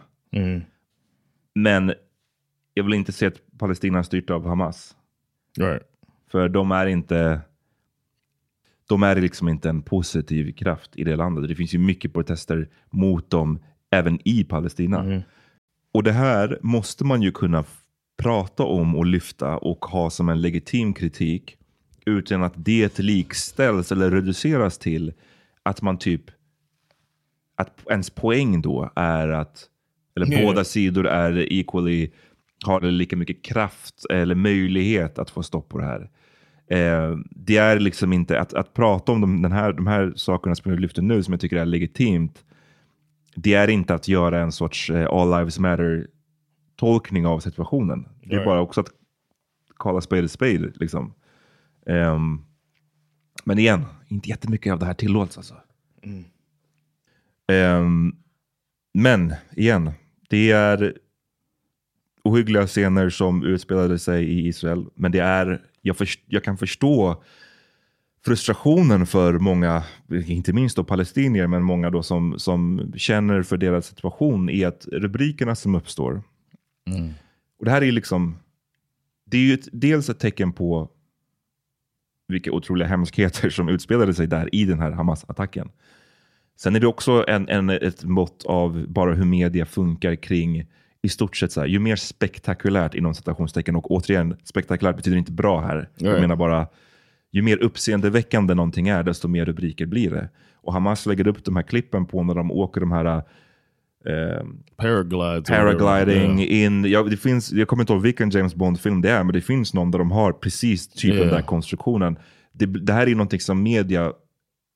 [1.54, 1.92] Men
[2.74, 4.96] jag vill inte se ett Palestina styrt av Hamas.
[5.58, 5.82] Right.
[6.30, 7.40] För de är inte
[8.88, 11.49] de är liksom inte en positiv kraft i det landet.
[11.49, 13.59] Det finns ju mycket protester mot dem
[13.90, 15.23] även i Palestina.
[15.95, 17.64] Och det här måste man ju kunna
[18.23, 21.57] prata om och lyfta och ha som en legitim kritik
[22.07, 25.12] utan att det likställs eller reduceras till
[25.62, 26.23] att man typ
[27.57, 29.68] att ens poäng då är att
[30.16, 30.47] eller Yeah.
[30.47, 32.11] båda sidor är equally
[32.64, 36.11] har lika mycket kraft eller möjlighet att få stopp på det här.
[36.72, 40.54] Eh, det är liksom inte att, att prata om de, den här, de här sakerna
[40.54, 42.44] som jag lyfter nu som jag tycker är legitimt.
[43.35, 46.06] Det är inte att göra en sorts eh, all lives matter
[46.76, 48.08] tolkning av situationen.
[48.20, 48.44] Det är Right.
[48.44, 48.88] bara också att
[49.78, 50.72] kalla spade spade.
[50.74, 51.14] Liksom.
[51.87, 52.44] Ehm,
[53.44, 55.54] men igen, inte jättemycket av det här tillåts alltså.
[57.52, 58.16] Ehm,
[58.94, 59.90] men igen,
[60.28, 60.98] det är
[62.24, 64.87] ohyggliga scener som utspelade sig i Israel.
[64.94, 67.23] Men det är, jag, först, jag kan förstå
[68.25, 69.85] frustrationen för många,
[70.27, 74.87] inte minst då palestinier, men många då som, som känner för deras situation är att
[74.92, 76.23] rubrikerna som uppstår.
[77.59, 78.38] Och det här är liksom,
[79.25, 80.88] det är ju ett, dels ett tecken på
[82.29, 85.71] vilka otroliga hemskheter som utspelade sig där i den här Hamas-attacken.
[86.57, 90.66] Sen är det också en, en, ett mått av bara hur media funkar kring
[91.02, 95.32] i stort sett så här, ju mer spektakulärt inom citationstecken, och återigen, spektakulärt betyder inte
[95.32, 95.88] bra här.
[95.96, 96.66] Jag menar bara,
[97.32, 100.28] ju mer uppseendeväckande någonting är, desto mer rubriker blir det.
[100.54, 103.04] Och Hamas lägger upp de här klippen på när de åker de här
[104.06, 105.48] eh, Paraglides.
[105.48, 106.50] paragliding whatever.
[106.52, 109.40] in, ja, det finns, jag kommer inte ihåg vilken James Bond-film det är, men det
[109.40, 111.34] finns någon där de har precis typ den Ja.
[111.34, 112.16] där konstruktionen.
[112.52, 114.12] Det, det här är någonting som media,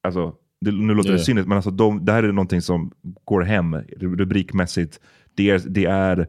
[0.03, 1.25] alltså, det, nu låter det Ja.
[1.25, 2.91] cyniskt, men alltså de, det här är någonting som
[3.25, 5.01] går hem rubrikmässigt.
[5.37, 6.27] Det är, det är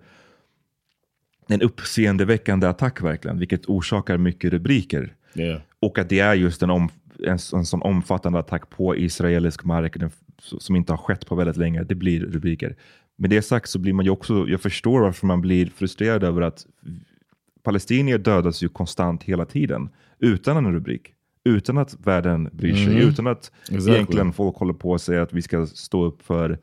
[1.48, 5.14] en uppseendeväckande attack verkligen, vilket orsakar mycket rubriker.
[5.36, 5.62] Yeah.
[5.80, 6.90] Och att det är just en, om,
[7.20, 9.96] en, en sån omfattande attack på israelisk mark
[10.42, 11.84] som inte har skett på väldigt länge.
[11.84, 12.76] Det blir rubriker.
[13.16, 16.42] Med det sagt så blir man ju också, jag förstår varför man blir frustrerad över
[16.42, 16.66] att
[17.64, 19.90] palestinier dödas ju konstant hela tiden
[20.20, 21.14] utan en rubrik.
[21.44, 23.10] Utan att världen bryr sig, Mhm.
[23.10, 23.94] utan att Exactly.
[23.94, 26.60] egentligen folk håller på och säger att vi ska stå upp för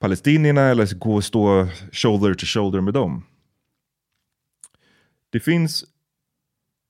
[0.00, 3.22] palestinierna eller gå och stå shoulder to shoulder med dem.
[5.30, 5.84] Det finns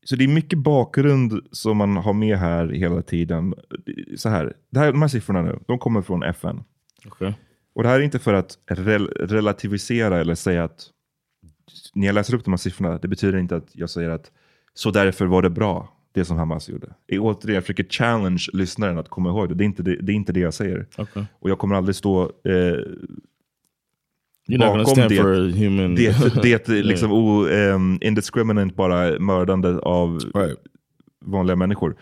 [0.05, 3.55] så det är mycket bakgrund som man har med här hela tiden.
[4.17, 6.65] Så här, det här, de här siffrorna nu, de kommer från FN.
[7.07, 7.33] Okay.
[7.75, 10.91] Och det här är inte för att rel relativisera eller säga att
[11.95, 14.31] när jag läser upp de här siffrorna, det betyder inte att jag säger att
[14.75, 16.95] så därför var det bra, det som Hamas gjorde.
[17.07, 19.55] Jag, återigen, jag försöker challenge lyssnaren att komma ihåg det.
[19.55, 20.87] Det är inte det, det, är inte det jag säger.
[20.99, 21.25] Okay.
[21.33, 22.77] Och jag kommer aldrig stå eh,
[24.59, 25.23] bakom det,
[25.59, 25.95] human...
[25.95, 30.59] det, det liksom o, um, indiscriminate bara mördande av Right.
[31.25, 31.97] vanliga människor.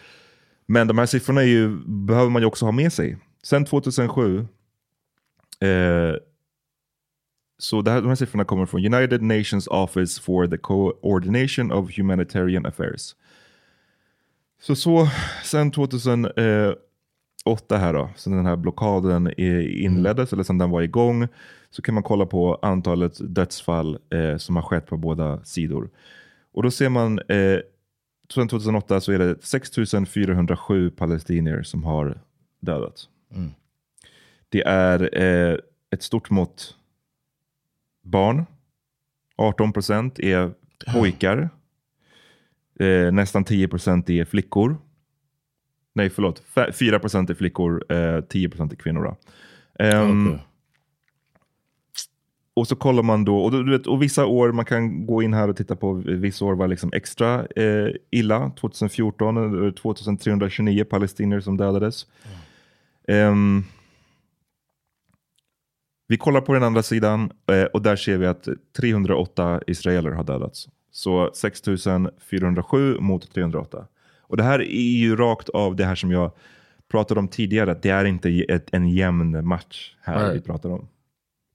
[0.67, 3.19] Men de här siffrorna är ju, behöver man ju också ha med sig.
[3.43, 4.47] Sen 2007, eh,
[7.59, 11.97] så det här, de här siffrorna kommer från United Nations Office for the Coordination of
[11.97, 13.15] Humanitarian Affairs.
[14.61, 15.09] Så, så
[15.45, 16.77] sen 2008
[17.71, 21.29] här då, sen den här blockaden är- inleddes, eller sen den var igång,
[21.71, 25.91] så kan man kolla på antalet dödsfall eh, som har skett på båda sidor.
[26.53, 27.59] Och då ser man, eh,
[28.35, 29.71] sen 2008 så är det 6
[30.09, 32.21] 407 palestinier som har
[32.61, 33.09] dödats.
[34.49, 35.59] Det är eh,
[35.91, 36.75] ett stort mått
[38.03, 38.47] barn.
[39.37, 40.53] 18 procent är
[40.93, 41.51] pojkar.
[42.79, 44.77] Eh, nästan 10 procent är flickor.
[45.95, 46.43] Nej, förlåt.
[46.57, 49.05] F- 4 procent är flickor, eh, 10 procent är kvinnor.
[49.05, 49.17] Då.
[49.85, 50.39] Ehm, Okay.
[52.55, 55.35] och så kollar man då, och, du vet, och vissa år, man kan gå in
[55.35, 58.51] här och titta på, vissa år var liksom extra eh, illa.
[58.61, 62.07] 2014, eh, 2329 palestinier som dödades.
[63.09, 63.65] Ehm,
[66.09, 70.25] vi kollar på den andra sidan eh, och där ser vi att 308 israeler har
[70.25, 70.69] dödats.
[70.91, 73.87] Så 6407 mot 308.
[74.21, 76.33] Och det här är ju rakt av det här som jag
[76.91, 80.37] pratade om tidigare, att det är inte ett, en jämn match här Right.
[80.37, 80.89] vi pratar om.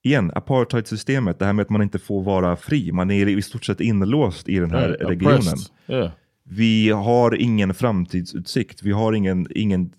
[0.03, 2.91] Igen, apartheidsystemet, det här med att man inte får vara fri.
[2.91, 5.01] Man är i stort sett inlåst i den här Right.
[5.09, 5.57] regionen.
[5.87, 6.11] Yeah.
[6.43, 8.83] Vi har ingen framtidsutsikt.
[8.83, 9.93] Vi har ingen, ingen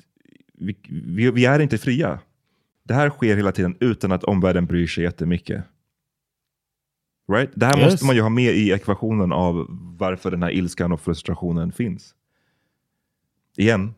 [0.58, 2.18] vi, vi, vi är inte fria.
[2.84, 5.64] Det här sker hela tiden utan att omvärlden bryr sig jättemycket.
[7.32, 7.50] Right?
[7.54, 7.92] Det här Yes.
[7.92, 9.66] måste man ju ha med i ekvationen av
[9.98, 12.14] varför den här ilskan och frustrationen finns.
[13.56, 13.94] Igen,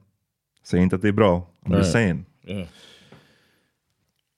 [0.65, 1.47] säg inte att det är bra.
[1.65, 2.25] I'm just saying.
[2.47, 2.67] Yeah.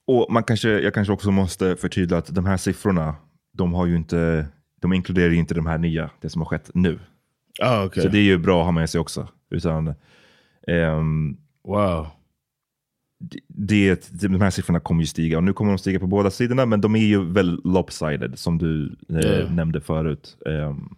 [0.07, 3.16] Och man kanske, jag kanske också måste förtydliga att de här siffrorna,
[3.53, 4.46] de, har ju inte,
[4.81, 6.98] de inkluderar ju inte de här nya, det som har skett nu.
[7.62, 8.03] Oh, okay.
[8.03, 9.29] Så det är ju bra att ha med sig också.
[9.51, 9.94] Utan,
[10.68, 12.07] ehm, wow.
[13.48, 16.66] Det, de här siffrorna kommer ju stiga och nu kommer de stiga på båda sidorna
[16.66, 19.52] men de är ju väl lopsided som du eh, Yeah.
[19.52, 20.37] nämnde förut.
[20.46, 20.88] Ehm,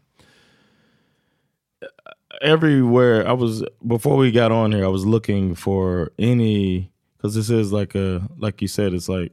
[2.42, 7.50] everywhere I was before we got on here, I was looking for any because this
[7.50, 9.32] is like a like you said, it's like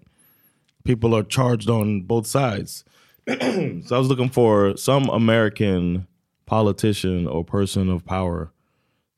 [0.83, 2.83] people are charged on both sides.
[3.27, 6.07] so I was looking for some American
[6.45, 8.51] politician or person of power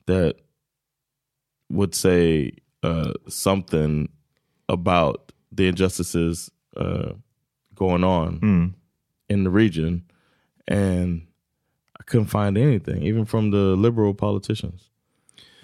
[0.07, 0.35] that
[1.69, 4.09] would say uh, something
[4.67, 7.13] about the injustices uh,
[7.75, 8.73] going on mm,
[9.29, 10.03] in the region,
[10.67, 11.27] and
[11.99, 14.89] I couldn't find anything, even from the liberal politicians.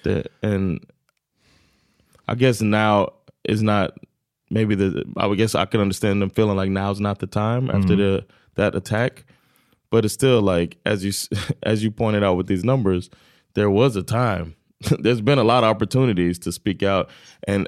[0.03, 0.85] That and
[2.27, 3.97] I guess now is not
[4.49, 5.03] maybe the.
[5.17, 8.25] I would guess I can understand them feeling like now's not the time after the
[8.55, 9.25] that attack,
[9.89, 11.11] but it's still like as you
[11.63, 13.09] as you pointed out with these numbers,
[13.53, 14.55] there was a time
[14.99, 17.09] there's been a lot of opportunities to speak out,
[17.47, 17.67] and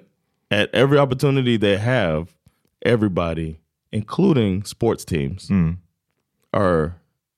[0.52, 2.34] at every opportunity they have,
[2.84, 3.60] everybody,
[3.92, 5.50] including sports teams,
[6.54, 6.96] are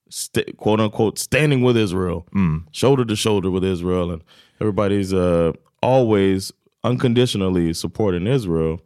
[0.08, 2.26] st- quote unquote standing with Israel,
[2.72, 4.22] shoulder to shoulder with Israel, and
[4.60, 5.52] everybody's uh,
[5.82, 6.52] always
[6.84, 8.80] unconditionally supporting Israel,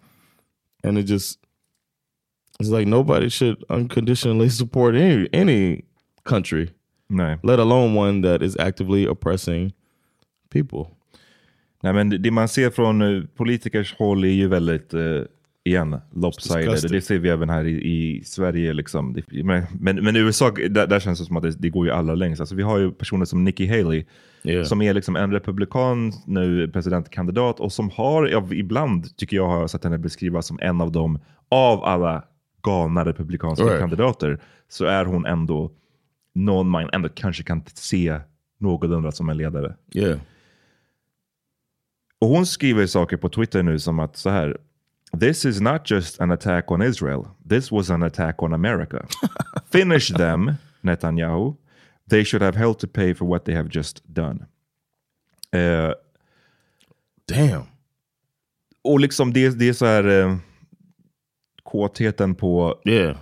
[0.82, 1.38] and it just
[2.60, 5.84] it's like nobody should unconditionally support any any
[6.24, 6.72] country,
[7.10, 7.38] Nej.
[7.42, 9.72] let alone one that is actively oppressing
[10.62, 10.94] people.
[11.82, 15.22] Nej, men det man ser från eh, politikers håll är ju väldigt, eh,
[15.64, 16.90] igen, lopsided.
[16.90, 18.72] Det ser vi även här i, i Sverige.
[18.72, 19.16] Liksom.
[19.30, 21.92] Men, men, men i USA, där, där känns det som att det, det går ju
[21.92, 22.40] allra längst.
[22.40, 24.04] Alltså, vi har ju personer som Nikki Haley,
[24.46, 24.64] Yeah.
[24.64, 29.84] som är liksom en republikan, nu presidentkandidat, och som har, ibland tycker jag har sett
[29.84, 32.24] henne beskrivas som en av dem, av alla
[32.62, 33.80] galna republikanska Right.
[33.80, 35.70] kandidater, så är hon ändå
[36.34, 38.20] någon man ändå kanske kan se
[38.60, 39.74] någorlunda som en ledare.
[39.94, 40.18] Yeah.
[42.24, 44.56] Och hon skriver saker på Twitter nu som att så här.
[45.20, 47.24] This is not just an attack on Israel.
[47.48, 49.06] This was an attack on America.
[49.72, 51.54] Finish them, Netanyahu.
[52.10, 54.46] They should have hell to pay for what they have just done.
[55.52, 55.92] Eh,
[57.28, 57.62] Damn.
[58.84, 60.36] och liksom det, det är så här eh,
[61.62, 63.16] kåtheten på Yeah.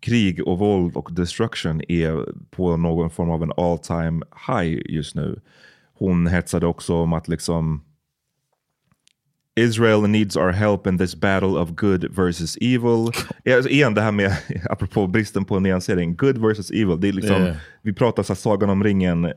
[0.00, 5.14] krig och våld och destruction är på någon form av en all time high just
[5.14, 5.40] nu.
[5.94, 7.84] Hon hetsade också om att liksom
[9.58, 13.12] Israel needs our help in this battle of good versus evil.
[13.54, 14.36] Alltså igen det här med,
[14.70, 17.00] apropå bristen på nyansering, good versus evil.
[17.00, 17.56] Det är liksom, Yeah.
[17.82, 19.32] Vi pratar så Sagan om ringen eh,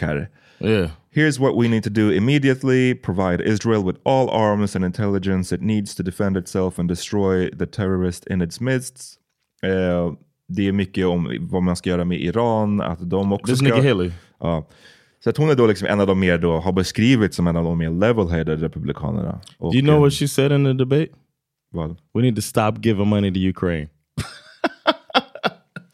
[0.00, 0.28] här.
[0.60, 0.90] Yeah.
[1.14, 5.62] Here's what we need to do immediately provide Israel with all arms and intelligence it
[5.62, 9.18] needs to defend itself and destroy the terrorist in its midst.
[9.62, 10.12] Eh,
[10.48, 13.74] det är mycket om vad man ska göra med Iran, att de också This ska...
[13.74, 14.10] Nikki Haley.
[14.40, 14.68] Ja.
[15.24, 17.56] Så att hon är då liksom en av de mer då, har beskrivits som en
[17.56, 19.40] av de mer level-headed republikanerna.
[19.58, 21.12] Och, Do you know what she said in the debate?
[21.70, 21.96] vad?
[22.14, 23.88] We need to stop giving money to Ukraine.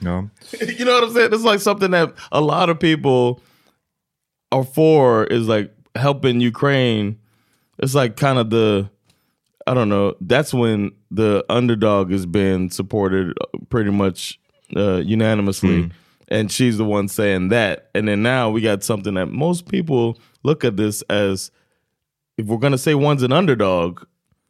[0.00, 0.28] Ja.
[0.60, 1.32] you know what I'm saying?
[1.32, 3.40] It's like something that a lot of people
[4.52, 7.16] are for is like helping Ukraine.
[7.78, 8.88] It's like kind of the
[9.66, 10.14] I don't know.
[10.20, 13.34] That's when the underdog has been supported
[13.70, 14.38] pretty much
[14.76, 15.90] uh, unanimously,
[16.28, 17.90] and she's the one saying that.
[17.94, 21.50] And then now we got something that most people look at this as
[22.36, 24.04] if we're gonna say one's an underdog,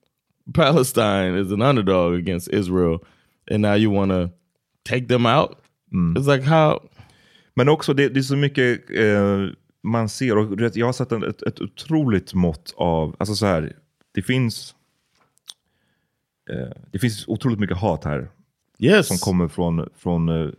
[0.54, 3.04] Palestine is an underdog against Israel,
[3.48, 4.32] and now you want to
[4.84, 5.60] take them out.
[5.92, 6.80] It's like how
[7.54, 9.46] Men också det, det är så mycket eh,
[9.82, 10.38] man ser.
[10.38, 13.76] Och jag har sett en, ett, ett otroligt mått av, alltså så här,
[14.12, 14.74] det finns
[16.50, 18.30] eh, det finns otroligt mycket hat här
[18.78, 20.50] yes, som kommer från, från eh,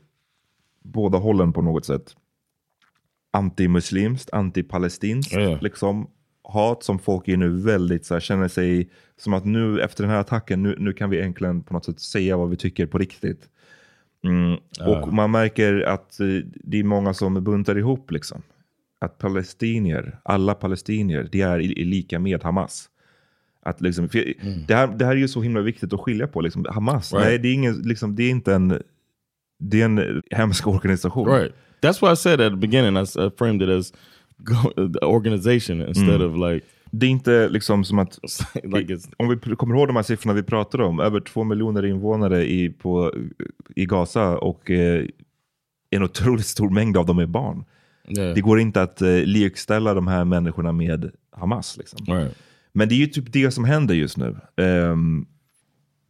[0.85, 2.15] båda hållen på något sätt.
[3.31, 5.57] Antimuslimskt, antipalestinskt Ja.
[5.61, 6.07] liksom.
[6.43, 10.11] Hat som folk är nu väldigt så här, känner sig som att nu efter den
[10.11, 12.97] här attacken, nu, nu kan vi äntligen på något sätt säga vad vi tycker på
[12.97, 13.49] riktigt.
[14.23, 14.57] Mm.
[14.87, 18.41] Och man märker att eh, det är många som buntar ihop liksom.
[18.99, 22.89] Att palestinier, alla palestinier, det är, lika med Hamas.
[23.61, 24.33] Att liksom, för
[24.67, 26.41] det, här, det här är ju så himla viktigt att skilja på.
[26.41, 26.65] Liksom.
[26.69, 27.25] Hamas, Right.
[27.27, 28.81] nej det är, ingen, liksom, det är inte en,
[29.59, 31.27] det är en hemsk organisation.
[31.27, 31.53] right.
[31.81, 33.05] That's why I said at the beginning I,
[33.37, 33.93] framed it as
[35.01, 38.19] organization instead of like Det är inte liksom som att,
[38.63, 42.45] like om vi kommer ihåg de här siffrorna vi pratade om, över två miljoner invånare
[42.45, 43.13] i, på,
[43.75, 45.05] i Gaza och eh,
[45.89, 47.65] en otroligt stor mängd av dem är barn.
[48.17, 48.33] yeah.
[48.33, 51.77] Det går inte att eh, likställa de här människorna med Hamas.
[51.77, 52.05] Liksom.
[52.05, 52.37] right.
[52.73, 54.37] Men det är ju typ det som händer just nu.
[54.57, 55.25] Ehm,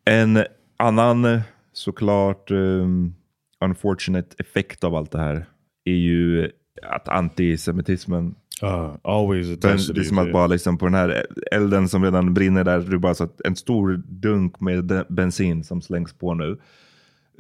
[0.06, 0.44] en
[0.78, 1.42] annan eh,
[1.74, 3.16] såklart um,
[3.62, 5.46] unfortunate effekt av allt det här
[5.84, 10.78] är ju att antisemitismen Uh, always den, attached to det är som att bara liksom
[10.78, 14.60] på den här elden som redan brinner där, är bara så att en stor dunk
[14.60, 16.58] med bensin som slängs på nu.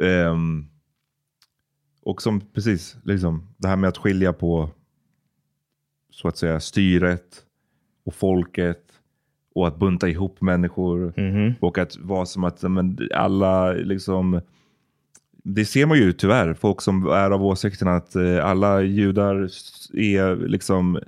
[0.01, 0.67] Ehm,
[2.01, 4.69] och som precis, liksom, det här med att skilja på
[6.09, 7.43] så att säga styret
[8.05, 8.83] och folket
[9.55, 11.13] och att bunta ihop människor
[11.59, 14.41] och att vara som att men, alla liksom
[15.47, 19.35] det ser man ju tyvärr, folk som är av åsikten att eh, alla judar
[19.93, 20.99] är liksom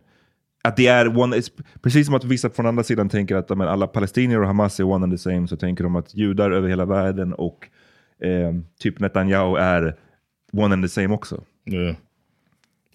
[0.63, 1.41] att det är one,
[1.81, 4.83] precis som att vissa från andra sidan tänker att men, alla palestinier och Hamas är
[4.83, 7.67] one and the same, så tänker de att judar över hela världen och
[8.21, 9.95] eh, typ Netanyahu är
[10.53, 11.43] one and the same också.
[11.65, 11.95] Yeah.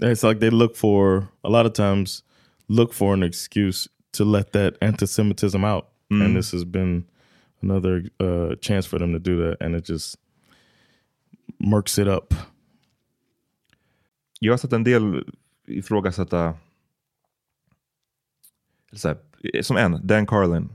[0.01, 2.24] It's like they look for a lot of times
[2.68, 3.88] look for an excuse
[4.18, 7.05] to let that anti-Semitism out, and this has been
[7.62, 10.18] another uh, chance for them to do that, and it just
[11.70, 12.34] murks it up.
[14.40, 15.24] Jag har sett en del
[15.66, 16.54] ifrågasätta
[18.92, 19.18] så här,
[19.62, 20.68] som en, Dan Carlin,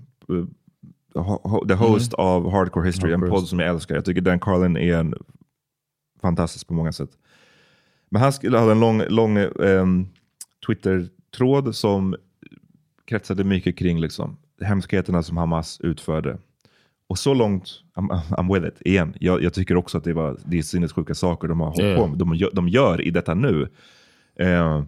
[1.14, 3.96] ho- the host av Hardcore History, en podd som jag älskar.
[3.96, 5.16] Jag tycker Dan Carlin är en
[6.22, 7.10] fantastisk på många sätt.
[8.10, 10.08] Men han skulle ha en lång, lång ehm,
[10.68, 12.16] Twitter-tråd som
[13.06, 16.38] kretsade mycket kring liksom, hemskheterna som Hamas utförde.
[17.10, 19.14] Och så långt, I'm, I'm with it, igen.
[19.20, 22.00] Jag, jag tycker också att det, var, det är sinnessjuka saker de har hållit Yeah.
[22.02, 22.18] på med.
[22.18, 23.70] De, gör- de gör i detta nu.
[24.40, 24.84] Eh,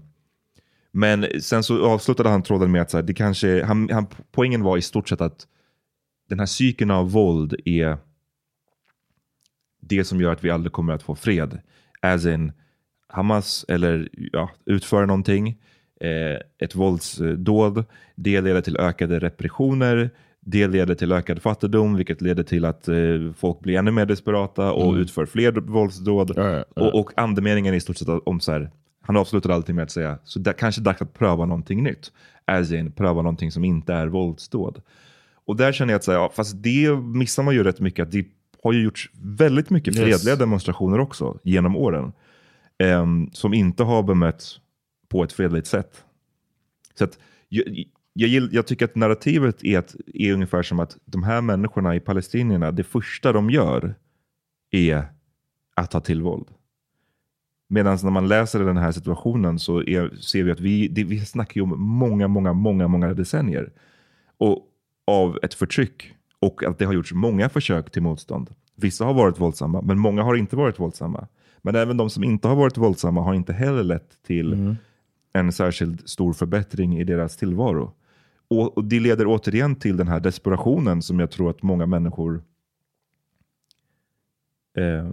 [0.91, 4.63] men sen så avslutade han tråden med att så här, det kanske, han, han, poängen
[4.63, 5.47] var i stort sett att
[6.29, 7.97] den här cykeln av våld är
[9.81, 11.59] det som gör att vi aldrig kommer att få fred.
[12.01, 12.51] As in,
[13.07, 15.47] Hamas eller ja, utför någonting,
[16.01, 20.09] eh, ett våldsdåd, det leder till ökade repressioner,
[20.51, 22.95] det leder till ökad fattigdom, vilket leder till att eh,
[23.37, 26.29] folk blir ännu mer desperata och utför fler våldsdåd.
[26.37, 26.65] Right, right.
[26.75, 28.71] Och, och andemeningen är i stort sett om så här,
[29.01, 32.11] han avslutar alltid med att säga, så det kanske är dags att pröva någonting nytt.
[32.45, 34.81] As in, pröva någonting som inte är våldsdåd.
[35.45, 38.03] Och där känner jag att, så här, ja, fast det missar man ju rätt mycket,
[38.03, 38.25] att det
[38.63, 40.03] har ju gjorts väldigt mycket Yes.
[40.03, 42.11] fredliga demonstrationer också genom åren.
[42.83, 44.59] ehm, som inte har bemötts
[45.09, 46.03] på ett fredligt sätt.
[46.97, 47.19] Så att,
[48.13, 51.95] jag, gill- jag tycker att narrativet är, att, är ungefär som att de här människorna
[51.95, 53.95] i palestinierna, det första de gör
[54.71, 55.05] är
[55.75, 56.47] att ta till våld.
[57.69, 61.25] Medan när man läser den här situationen så är, ser vi att vi, det, vi
[61.25, 63.71] snackar om många, många, många, många decennier
[64.37, 64.65] och,
[65.07, 68.49] av ett förtryck och att det har gjorts många försök till motstånd.
[68.75, 71.27] Vissa har varit våldsamma, men många har inte varit våldsamma.
[71.61, 74.53] Men även de som inte har varit våldsamma har inte heller lett till
[75.33, 77.93] en särskild stor förbättring i deras tillvaro.
[78.49, 82.43] Och, och Det leder återigen till den här desperationen som jag tror att många människor
[84.77, 85.09] eh,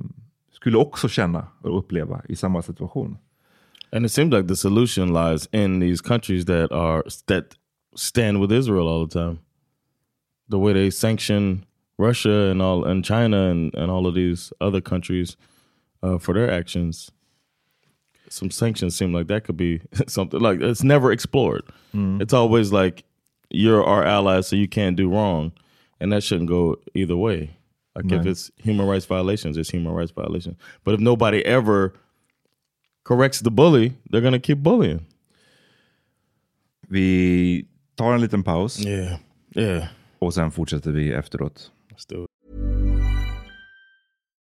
[0.50, 3.18] skulle också känna och uppleva i samma situation.
[3.92, 7.44] And it seems like the solution lies in these countries that are that
[7.94, 9.38] stand with Israel all the time.
[10.50, 11.64] The way they sanction
[11.98, 15.36] Russia and all and China and, and all of these other countries
[16.02, 17.10] uh, for their actions.
[18.28, 21.62] Some sanctions seem like that could be something like it's never explored.
[22.20, 23.04] It's always like
[23.50, 25.52] you're our ally, so you can't do wrong,
[26.00, 27.50] and that shouldn't go either way.
[27.94, 30.56] Like if it's human rights violations, it's human rights violations.
[30.84, 31.94] But if nobody ever
[33.04, 35.06] corrects the bully, they're gonna keep bullying.
[36.88, 37.64] Vi
[37.96, 39.18] tar en liten paus Yeah,
[39.54, 39.88] yeah.
[40.18, 41.70] och sen fortsätter vi efteråt.
[41.90, 42.30] Let's do it.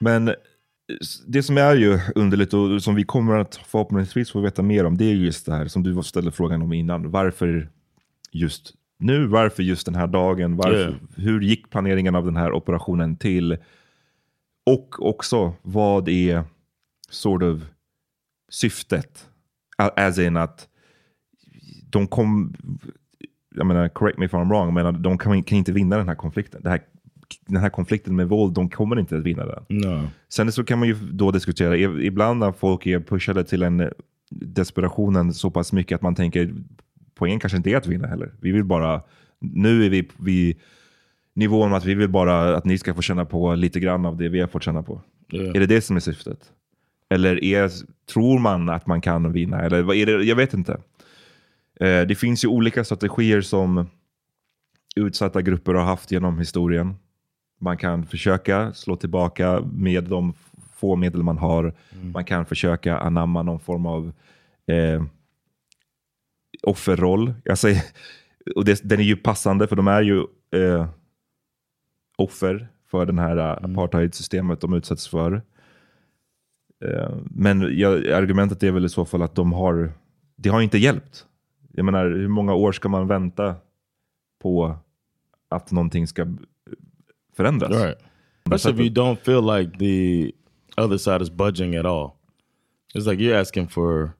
[0.00, 0.34] Men eh,
[1.26, 4.96] det som är ju underligt och som vi kommer att förhoppningsvis få veta mer om,
[4.96, 7.10] det är just det här som du ställde frågan om innan.
[7.10, 7.68] Varför
[8.32, 9.26] just nu?
[9.26, 10.56] Varför just den här dagen?
[10.56, 10.94] Varför, Yeah.
[11.16, 13.58] Hur gick planeringen av den här operationen till?
[14.66, 16.44] Och också, vad är
[17.10, 17.60] sort of
[18.48, 19.26] syftet?
[19.76, 20.68] As in att
[21.90, 22.54] de kom,
[23.54, 26.14] jag menar, correct me if I'm wrong, men de kan, kan inte vinna den här
[26.14, 26.62] konflikten.
[26.62, 26.80] Det här,
[27.46, 29.64] den här konflikten med våld, de kommer inte att vinna den.
[29.68, 30.08] No.
[30.28, 33.90] Sen så kan man ju då diskutera, ibland när folk är pushade till en
[34.30, 36.54] desperationen så pass mycket att man tänker,
[37.14, 38.34] poängen kanske inte är att vinna heller.
[38.40, 39.02] Vi vill bara,
[39.38, 40.56] nu är vi vid
[41.34, 44.28] nivån att vi vill bara att ni ska få känna på lite grann av det
[44.28, 45.02] vi har fått känna på.
[45.32, 45.56] Yeah.
[45.56, 46.38] Är det det som är syftet?
[47.10, 47.70] Eller är,
[48.12, 49.60] tror man att man kan vinna?
[49.60, 50.24] Eller är det?
[50.24, 50.72] Jag vet inte.
[51.80, 53.86] Eh, det finns ju olika strategier som
[54.96, 56.94] utsatta grupper har haft genom historien.
[57.62, 60.34] Man kan försöka slå tillbaka med de
[60.72, 61.74] få medel man har.
[62.12, 64.12] Man kan försöka anamma någon form av
[64.66, 65.04] eh,
[66.62, 67.34] offerroll.
[67.44, 67.82] Jag säger,
[68.56, 70.18] och det, den är ju passande för de är ju
[70.60, 70.88] eh,
[72.18, 75.42] offer för den här eh, apartheidsystemet de utsätts för.
[76.84, 79.92] Eh, men jag, argumentet är väl i så fall att de har,
[80.36, 81.26] det har inte hjälpt.
[81.72, 83.54] Jag menar, hur många år ska man vänta
[84.42, 84.76] på
[85.48, 86.26] att någonting ska
[87.40, 87.70] förändras?
[87.70, 87.96] Right.
[88.46, 90.34] Especially if you don't feel like the
[90.76, 92.18] other side is budging at all.
[92.94, 94.16] It's like you're asking for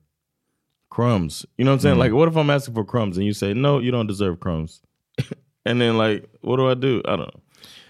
[0.89, 1.45] crumbs.
[1.57, 1.95] You know what I'm saying?
[1.95, 1.99] Mm.
[1.99, 4.81] Like, what if I'm asking for crumbs and you say, no, you don't deserve crumbs?
[5.65, 7.01] and then, like, what do I do?
[7.05, 7.41] I don't know.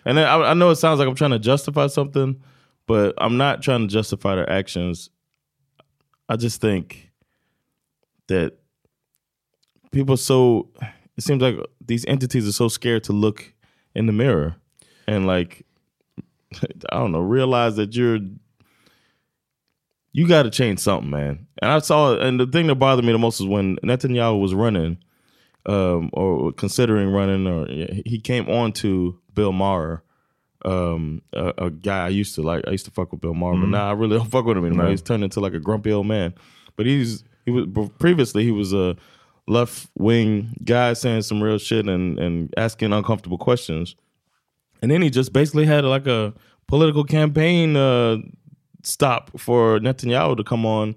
[0.05, 2.41] And then I, I know it sounds like I'm trying to justify something,
[2.88, 5.09] but I'm not trying to justify their actions.
[6.27, 7.11] I just think
[8.27, 8.53] that
[9.91, 10.69] people so
[11.17, 13.53] it seems like these entities are so scared to look
[13.93, 14.55] in the mirror
[15.12, 15.66] and like
[16.91, 18.20] I don't know, realize that you're
[20.14, 21.47] you got to change something, man.
[21.62, 24.53] And I saw, and the thing that bothered me the most is when Netanyahu was
[24.53, 24.97] running,
[25.66, 30.03] um, or considering running, or he came on to Bill Maher,
[30.66, 32.64] um, a, a guy I used to like.
[32.68, 33.72] I used to fuck with Bill Maher, but Mhm.
[33.72, 34.89] now I really don't fuck with him anymore.
[34.89, 36.34] He's turned into like a grumpy old man.
[36.76, 37.68] But he's he was
[37.99, 38.95] previously he was a
[39.47, 43.95] left wing guy saying some real shit and and asking uncomfortable questions.
[44.82, 46.34] And then he just basically had like a
[46.67, 48.17] political campaign uh,
[48.84, 50.95] stop for Netanyahu to come on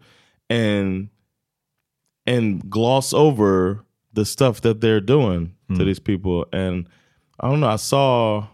[0.50, 1.08] and
[2.26, 6.46] and gloss over the stuff that they're doing to these people.
[6.52, 6.86] And
[7.40, 7.68] I don't know.
[7.68, 8.46] I saw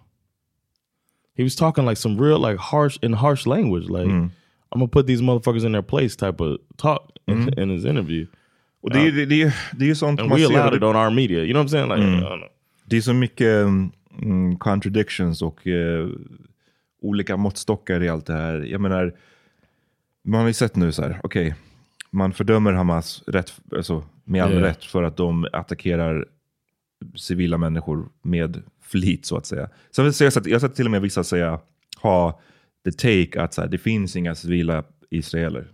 [1.35, 3.89] he was talking like some real like harsh in harsh language.
[3.89, 4.33] Like I'm
[4.73, 8.27] gonna put these motherfuckers in their place type of talk in, in his interview.
[8.83, 10.55] Och det, är- det, det, är- det är ju sånt And man we ser.
[10.55, 11.45] allowed it on our media.
[11.45, 11.89] You know what I'm saying?
[11.89, 12.19] Like Mm.
[12.19, 12.49] I don't know.
[12.87, 13.67] Det är så mycket
[14.23, 16.09] mm, contradictions och eh,
[17.03, 18.55] olika måttstockar i allt det här.
[18.61, 19.15] Jag menar,
[20.23, 21.55] man har ju sett nu så här, okej,
[22.11, 24.61] man fördömer Hamas rätt, alltså, med all Ja.
[24.61, 26.27] rätt för att de attackerar
[27.17, 29.69] civila människor med flit så att säga.
[29.91, 31.61] Sen så jag har sett, jag har sett till och med vissa säga,
[32.03, 32.41] ha
[32.85, 35.73] the take att så här, det finns inga civila israeler.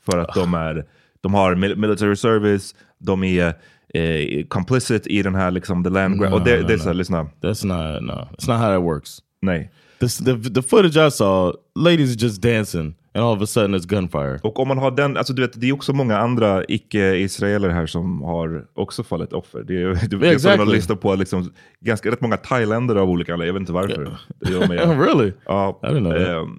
[0.00, 0.86] För att de, är,
[1.22, 3.54] de har mil- military service, de är
[3.94, 6.30] eh, complicit i den här liksom the land grab.
[6.30, 6.82] No, och det, no, det är no.
[6.82, 7.22] så här, lyssna.
[7.40, 8.12] That's not no.
[8.12, 9.18] It's not how that works.
[9.42, 9.70] Nej.
[10.00, 13.86] This, the the footage I saw, ladies just dancing, and all of a sudden it's
[13.86, 14.38] gunfire.
[14.42, 17.86] Och om man har den, alltså du vet, det är också många andra icke-israeler här
[17.86, 19.62] som har också fallit offer.
[19.62, 20.64] Det är, det, jag såg exactly.
[20.64, 24.16] någon lista på liksom, ganska rätt många thailändare av olika anledningar, jag vet inte varför.
[24.40, 25.32] Det gör mig- really?
[25.46, 26.28] Ja, I didn't know that.
[26.28, 26.58] ehm,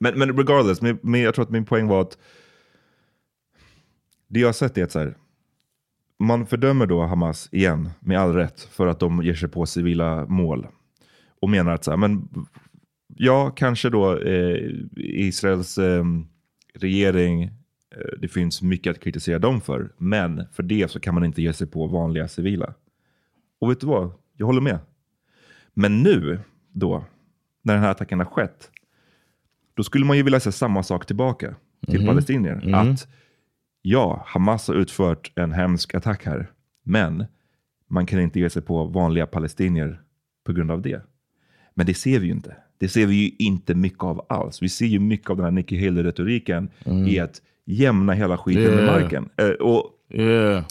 [0.00, 2.18] men, men regardless, min, min, jag tror att min poäng var att
[4.32, 5.14] det jag har sett är att så här,
[6.18, 10.26] man fördömer då Hamas igen, med all rätt, för att de ger sig på civila
[10.26, 10.66] mål.
[11.40, 12.28] Och menar att så här, men
[13.16, 16.04] ja, kanske då eh, Israels eh,
[16.74, 17.50] regering, eh,
[18.20, 21.52] det finns mycket att kritisera dem för, men för det så kan man inte ge
[21.52, 22.74] sig på vanliga civila.
[23.60, 24.12] Och vet du vad?
[24.36, 24.78] Jag håller med.
[25.74, 26.40] Men nu,
[26.72, 27.04] då,
[27.62, 28.70] när den här attacken har skett,
[29.74, 31.54] då skulle man ju vilja säga samma sak tillbaka
[31.86, 32.06] till Mhm.
[32.08, 32.60] palestinier.
[32.64, 32.74] Mhm.
[32.74, 33.08] Att
[33.82, 36.50] ja, Hamas har utfört en hemsk attack här,
[36.84, 37.24] men
[37.90, 40.00] man kan inte ge sig på vanliga palestinier
[40.46, 41.02] på grund av det.
[41.74, 42.56] Men det ser vi ju inte.
[42.78, 44.62] Det ser vi ju inte mycket av alls.
[44.62, 46.68] Vi ser ju mycket av den här Nikki Haley-retoriken
[47.08, 48.84] i att jämna hela skiten med Mm.
[48.84, 49.00] Yeah.
[49.02, 49.28] marken.
[49.36, 49.90] Eh, och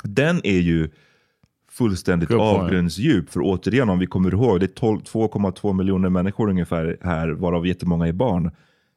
[0.03, 0.89] Den är ju
[1.71, 3.29] fullständigt avgrundsdjup.
[3.29, 7.67] För återigen, om vi kommer ihåg, det är 12 2,2 miljoner människor ungefär här, varav
[7.67, 8.51] jättemånga är barn.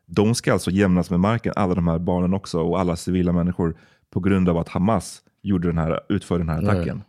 [0.06, 3.74] De ska alltså jämnas med marken, alla de här barnen också, och alla civila människor,
[4.14, 6.96] på grund av att Hamas gjorde den här, utförde den här attacken.
[6.96, 7.08] Right.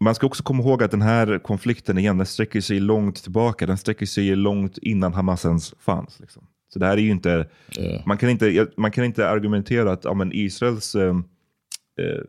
[0.00, 3.66] Man ska också komma ihåg att den här konflikten igen, den sträcker sig långt tillbaka.
[3.66, 6.20] Den sträcker sig långt innan Hamas ens fanns.
[6.20, 6.46] Liksom.
[6.72, 7.48] Så det här är ju inte,
[8.06, 11.16] man, kan inte man kan inte argumentera att ja, men Israels eh,
[11.98, 12.22] eh,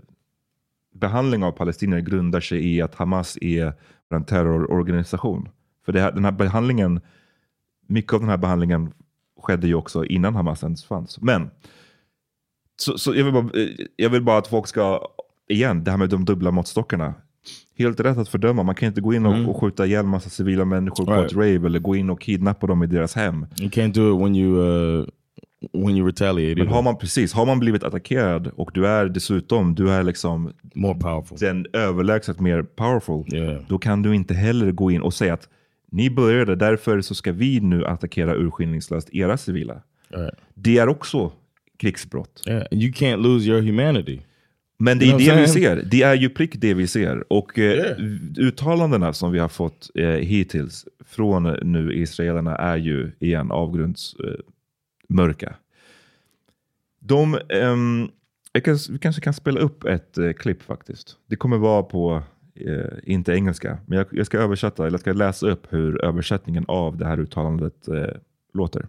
[0.94, 3.74] behandling av palestinier grundar sig i att Hamas är
[4.10, 5.50] en terrororganisation.
[5.86, 7.02] För här, den här behandlingen,
[7.88, 8.94] mycket av den här behandlingen
[9.42, 11.22] skedde ju också innan Hamas ens fanns.
[11.22, 11.50] Men
[12.78, 15.02] så, så jag, vill bara, eh, jag vill bara att folk ska,
[15.50, 17.14] igen, det här med de dubbla måttstockarna.
[17.78, 18.64] Helt rätt att fördöma.
[18.64, 19.50] Man kan inte gå in och, Mm.
[19.50, 21.26] och skjuta ihjäl massa civila människor på Right.
[21.32, 23.46] ett rave eller gå in och kidnappa dem i deras hem.
[23.60, 25.06] You can't do it when you uh,
[25.74, 26.60] when you retaliate.
[26.64, 30.52] Men har man precis, har man blivit attackerad och du är dessutom, du är liksom
[30.76, 31.38] More powerful.
[31.40, 33.34] den överlägset mer powerful.
[33.36, 33.62] Yeah.
[33.68, 35.50] Då kan du inte heller gå in och säga att
[35.92, 39.82] ni började, därför så ska vi nu attackera urskillningslöst era civila.
[40.10, 40.34] Right.
[40.54, 41.32] Det är också
[41.84, 42.44] krigsbrott.
[42.48, 44.22] Yeah, you can't lose your humanity.
[44.78, 45.84] Men det är You know det vi ser.
[45.92, 47.34] Det är ju prick det vi ser.
[47.34, 47.98] Och eh, Yeah.
[48.38, 55.48] uttalandena som vi har fått eh, hittills från nu israelerna är ju igen avgrundsmörka.
[55.48, 55.54] Eh.
[57.00, 58.10] De, ehm,
[58.64, 61.18] kan, vi kanske kan spela upp ett eh, klipp faktiskt.
[61.30, 62.24] Det kommer vara på,
[62.56, 66.66] eh, inte engelska, men jag, jag ska översätta, eller jag ska läsa upp hur översättningen
[66.68, 68.16] av det här uttalandet eh,
[68.54, 68.88] låter.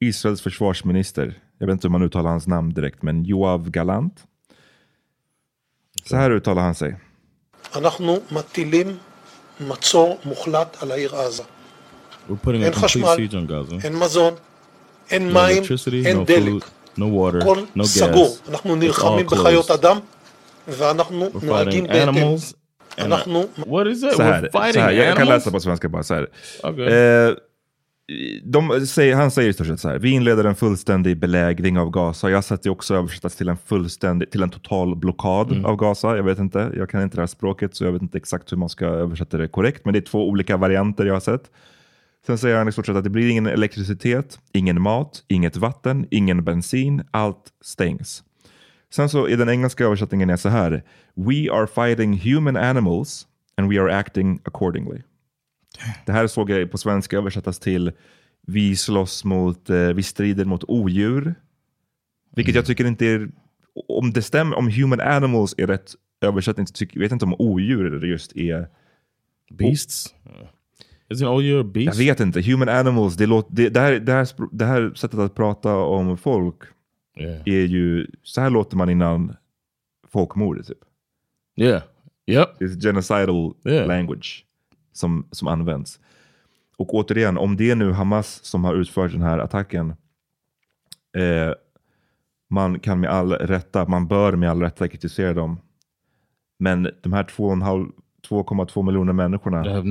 [0.00, 4.24] Israels försvarsminister, jag vet inte hur man uttalar hans namn direkt, men Joav Galant.
[6.04, 6.96] Så här uttalar han sig.
[7.76, 8.96] אנחנו מטילים
[9.60, 11.42] מצור מוחלט על העיר עזה.
[12.28, 13.84] We're putting a אין complete חשמל, siege on Gaza.
[13.84, 14.34] אין מזון,
[15.10, 16.62] אין No מים, electricity, אין no דלק.
[16.64, 18.36] food, no water, הכל no סגור.
[18.46, 18.50] gas.
[18.50, 19.74] אנחנו It's נלחמים all בחיות closed.
[19.74, 19.98] אדם,
[20.68, 22.14] ואנחנו We're נוהגים fighting בהתאם.
[22.14, 22.54] animals.
[22.96, 23.42] And אנחנו...
[23.58, 24.16] what is that?
[24.16, 25.28] Så här, We're så fighting här jag kan animals?
[25.46, 26.02] läsa på svenska bara.
[26.02, 26.26] Så här.
[26.62, 26.84] Okay.
[26.86, 27.36] Eh, de
[28.87, 29.99] säger, han säger i stort sett så här.
[29.99, 32.29] Vi inleder en fullständig belägring av Gaza.
[32.29, 35.65] Jag har sett det också översättas till en fullständig, till en total blockad Mm.
[35.65, 36.15] av Gaza.
[36.15, 38.57] Jag vet inte, jag kan inte det här språket så jag vet inte exakt hur
[38.57, 39.85] man ska översätta det korrekt.
[39.85, 41.51] Men det är två olika varianter jag har sett.
[42.25, 46.07] Sen säger han i stort sett att det blir ingen elektricitet, ingen mat, inget vatten,
[46.11, 47.03] ingen bensin.
[47.11, 48.23] Allt stängs.
[48.93, 50.83] Sen så i den engelska översättningen är så här.
[51.15, 53.27] We are fighting human animals
[53.57, 55.01] and we are acting accordingly.
[56.05, 57.91] Det här såg jag på svenska översättas till
[58.47, 61.35] vi slåss mot, eh, vi strider mot odjur.
[62.35, 63.29] Vilket jag tycker inte är,
[63.87, 68.05] om det stämmer, om human animals är rätt översättning tycker, vet jag inte om odjur
[68.05, 68.67] just är
[69.51, 70.15] Beasts?
[71.13, 71.99] Isn't all your Jag beasts?
[71.99, 72.41] vet inte.
[72.41, 76.17] Human animals, det, låter, det, det, här, det, här, det här sättet att prata om
[76.17, 76.55] folk
[77.19, 77.41] Yeah.
[77.45, 79.35] är ju, så här låter man innan
[80.11, 80.77] folkmord typ.
[81.55, 81.81] Yeah.
[82.27, 82.49] Yep.
[82.59, 83.87] Det är genocidal Yeah.
[83.87, 84.45] language
[84.97, 85.99] som, som används.
[86.77, 89.89] Och återigen, om det är nu Hamas som har utfört den här attacken,
[91.17, 91.53] eh,
[92.49, 95.59] man kan med all rätta, man bör med all rätta kritisera dem.
[96.59, 97.91] Men de här 2,5
[98.29, 99.81] 2,2 miljoner människorna,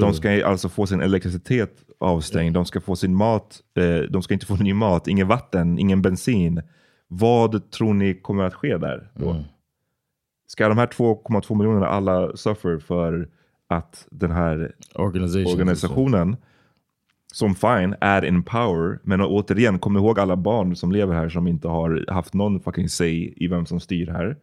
[0.00, 4.34] de ska alltså få sin elektricitet avstängd, de ska få sin mat, eh, de ska
[4.34, 6.62] inte få ny mat, ingen vatten, ingen bensin.
[7.08, 9.30] Vad tror ni kommer att ske där då?
[9.30, 9.42] Mm.
[10.46, 13.28] Ska de här 2,2 miljonerna alla suffer för
[13.68, 16.36] att den här organisationen
[17.32, 21.46] som fine är in power, men återigen kom ihåg alla barn som lever här som
[21.46, 24.36] inte har haft någon fucking say i vem som styr här.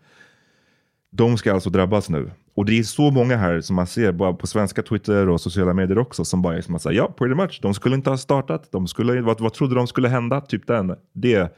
[1.09, 2.31] De ska alltså drabbas nu.
[2.53, 5.73] Och det är så många här som man ser bara på svenska Twitter och sociala
[5.73, 7.59] medier också som bara är som att säga ja, pretty much.
[7.61, 8.71] De skulle inte ha startat.
[8.71, 10.41] De skulle, vad, vad trodde de skulle hända?
[10.41, 10.95] Typ den.
[11.13, 11.55] Det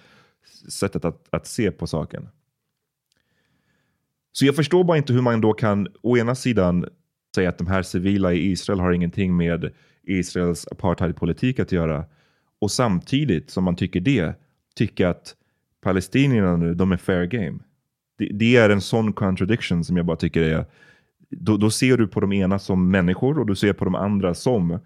[0.69, 2.29] sättet att, att se på saken.
[4.31, 6.85] Så jag förstår bara inte hur man då kan å ena sidan
[7.37, 9.71] säga att de här civila i Israel har ingenting med
[10.03, 12.05] Israels apartheidpolitik att göra.
[12.61, 14.35] Och samtidigt som man tycker det,
[14.75, 15.35] tycka att
[15.81, 17.59] palestinierna nu, de är fair game.
[18.17, 20.65] Det, det är en sån contradiction som jag bara tycker är,
[21.29, 24.33] då, då ser du på de ena som människor och du ser på de andra
[24.33, 24.79] som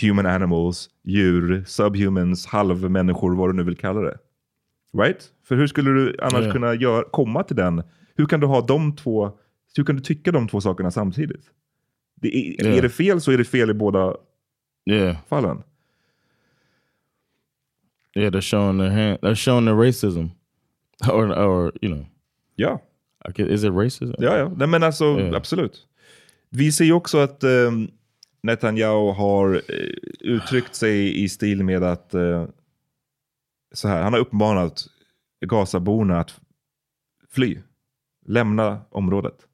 [0.00, 4.18] human animals, djur, subhumans, halvmänniskor, vad du nu vill kalla det.
[5.02, 5.32] Right?
[5.48, 6.52] För hur skulle du annars Yeah.
[6.52, 7.82] kunna gör, komma till den?
[8.16, 9.30] Hur kan du ha de två,
[9.76, 11.50] hur kan du tycka de två sakerna samtidigt?
[12.20, 12.78] Det är, Yeah.
[12.78, 14.16] är det fel så är det fel i båda
[14.90, 15.16] Yeah.
[15.28, 15.62] fallen.
[18.16, 19.18] Yeah, they're showing their hand.
[19.20, 20.30] They're showing their racism,
[21.12, 22.06] or or you know,
[22.54, 22.80] Ja,
[23.34, 24.14] guess, is it racism?
[24.18, 24.48] ja, ja.
[24.56, 25.36] Nej, men alltså Yeah.
[25.36, 25.86] absolut.
[26.50, 27.70] Vi ser ju också att eh,
[28.42, 29.86] Netanyahu har eh,
[30.20, 32.46] uttryckt sig i stil med att eh,
[33.74, 34.86] så här, han har uppmanat
[35.40, 36.40] Gazaborna att
[37.30, 37.58] fly,
[38.26, 39.45] lämna området.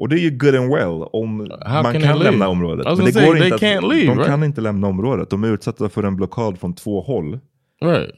[0.00, 2.86] Och det är ju good and well om How man kan lämna området.
[2.86, 4.26] Was Men det går inte att, leave, de right?
[4.26, 5.30] kan inte lämna området.
[5.30, 7.38] De är utsatta för en blockad från två håll.
[7.82, 8.14] Right.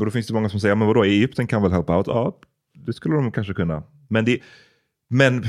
[0.00, 2.06] Och då finns det många som säger, men vadå, Egypten kan väl help out?
[2.06, 2.38] Ja,
[2.74, 3.82] det skulle de kanske kunna.
[4.08, 4.38] Men, det,
[5.10, 5.44] men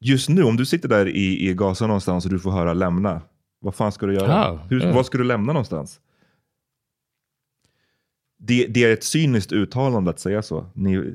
[0.00, 3.20] just nu, om du sitter där i, i Gaza någonstans och du får höra lämna,
[3.60, 4.32] vad fan ska du göra?
[4.32, 4.92] Ja, Hur, ja.
[4.92, 6.00] Vad ska du lämna någonstans?
[8.38, 10.66] Det, det är ett cyniskt uttalande att säga så.
[10.74, 11.12] Ni,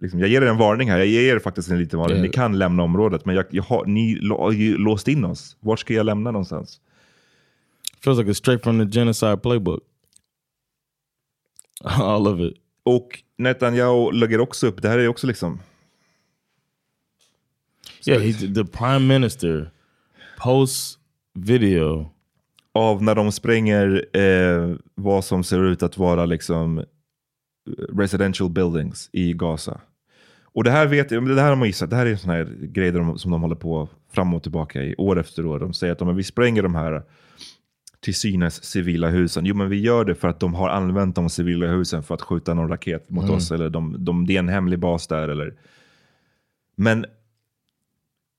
[0.00, 2.22] liksom, jag ger er en varning här, jag ger er faktiskt en liten varning.
[2.22, 5.56] Ni kan lämna området, men jag, jag har, ni har ju låst in oss.
[5.60, 6.80] Vart ska jag lämna någonstans?
[8.04, 9.80] Feels like it's straight from the genocide playbook.
[11.84, 12.54] All of it.
[12.82, 15.60] Och Netanyahu lägger också upp, det här är också liksom,
[18.08, 19.70] Yeah, he, the prime minister
[20.38, 20.98] posts
[21.34, 22.10] video.
[22.76, 26.84] av när de spränger eh, vad som ser ut att vara liksom
[27.98, 29.80] residential buildings i Gaza.
[30.42, 32.56] Och det här vet jag, det här har man gissat, det här är sådana här
[32.60, 35.58] grejer de, som de håller på fram och tillbaka i år efter år.
[35.58, 37.02] De säger att om vi spränger de här
[38.00, 39.46] till synes civila husen.
[39.46, 42.22] Jo, men vi gör det för att de har använt de civila husen för att
[42.22, 43.36] skjuta någon raket mot Mm.
[43.36, 43.50] oss.
[43.50, 45.28] Eller de, de, det är en hemlig bas där.
[45.28, 45.54] Eller...
[46.76, 47.06] Men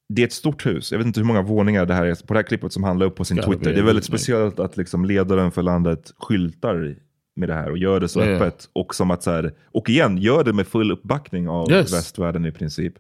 [0.10, 0.92] det är ett stort hus.
[0.92, 3.00] Jag vet inte hur många våningar det här är på det här klippet som han
[3.00, 3.74] la upp på sin Twitter.
[3.74, 6.96] Det är väldigt speciellt att liksom ledaren för landet skyltar
[7.38, 8.42] med det här och gör det så Yeah.
[8.42, 8.70] öppet.
[8.74, 11.94] Och, som att så här, och igen, gör det med full uppbackning av Yes.
[11.94, 12.94] västvärlden i princip.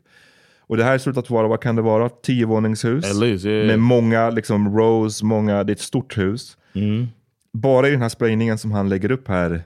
[0.60, 3.20] Och det här ser ut att vara, vad kan det vara, tiovåningshus?
[3.20, 3.68] Least, yeah.
[3.68, 6.58] Med många liksom, rows, många, det är ett stort hus.
[6.74, 7.08] Mm.
[7.54, 9.64] Bara i den här sprängningen som han lägger upp här,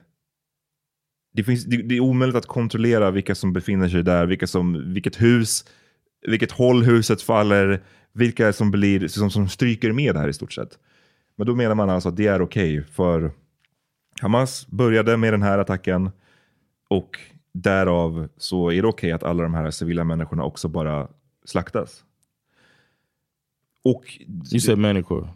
[1.33, 4.93] det, finns, det, det är omöjligt att kontrollera vilka som befinner sig där, vilka som,
[4.93, 5.65] vilket hus,
[6.27, 7.81] vilket håll huset faller,
[8.13, 10.69] vilka som, blir, som, som stryker med här i stort sett.
[11.37, 13.31] Men då menar man alltså att det är okej, för
[14.21, 16.09] Hamas började med den här attacken
[16.89, 17.19] och
[17.53, 21.07] därav så är det okej att alla de här civila människorna också bara
[21.45, 22.03] slaktas.
[23.83, 24.03] Och
[24.51, 25.29] You said människor.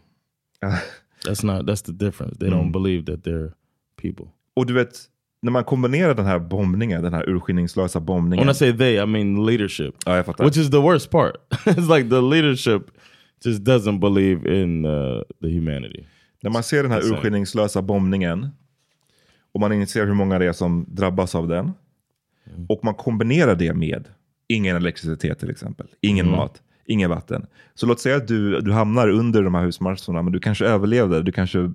[1.26, 1.66] That's not.
[1.66, 2.38] That's the difference.
[2.38, 2.72] They don't Mm.
[2.72, 3.52] believe that they're
[4.02, 4.26] people.
[4.54, 5.04] Och du vet,
[5.42, 8.46] när man kombinerar den här bombningen, den här urskillningslösa bombningen.
[8.46, 9.94] When I say they, I mean leadership.
[10.06, 10.44] Ja, jag fattar.
[10.44, 11.34] Which is the worst part.
[11.64, 12.82] it's like the leadership
[13.44, 16.04] just doesn't believe in uh, the humanity.
[16.42, 18.48] När man ser den här urskillningslösa bombningen
[19.56, 21.72] och man inser hur många det är som drabbas av den
[22.68, 24.04] och man kombinerar det med
[24.48, 26.38] ingen elektricitet till exempel, ingen Mm.
[26.38, 27.46] mat, ingen vatten.
[27.74, 31.22] Så låt säga att du, du hamnar under de här husmarscherna, men du kanske överlevde,
[31.22, 31.72] du kanske,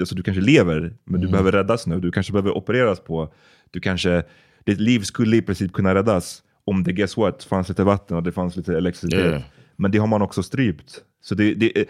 [0.00, 3.32] alltså du kanske lever, men du behöver räddas nu, du kanske behöver opereras på,
[3.70, 4.22] du kanske,
[4.64, 8.22] ditt liv skulle i princip kunna räddas om det, guess what, fanns lite vatten och
[8.22, 9.26] det fanns lite elektricitet.
[9.26, 9.42] Yeah.
[9.76, 11.04] Men det har man också strypt.
[11.22, 11.84] Så det, det,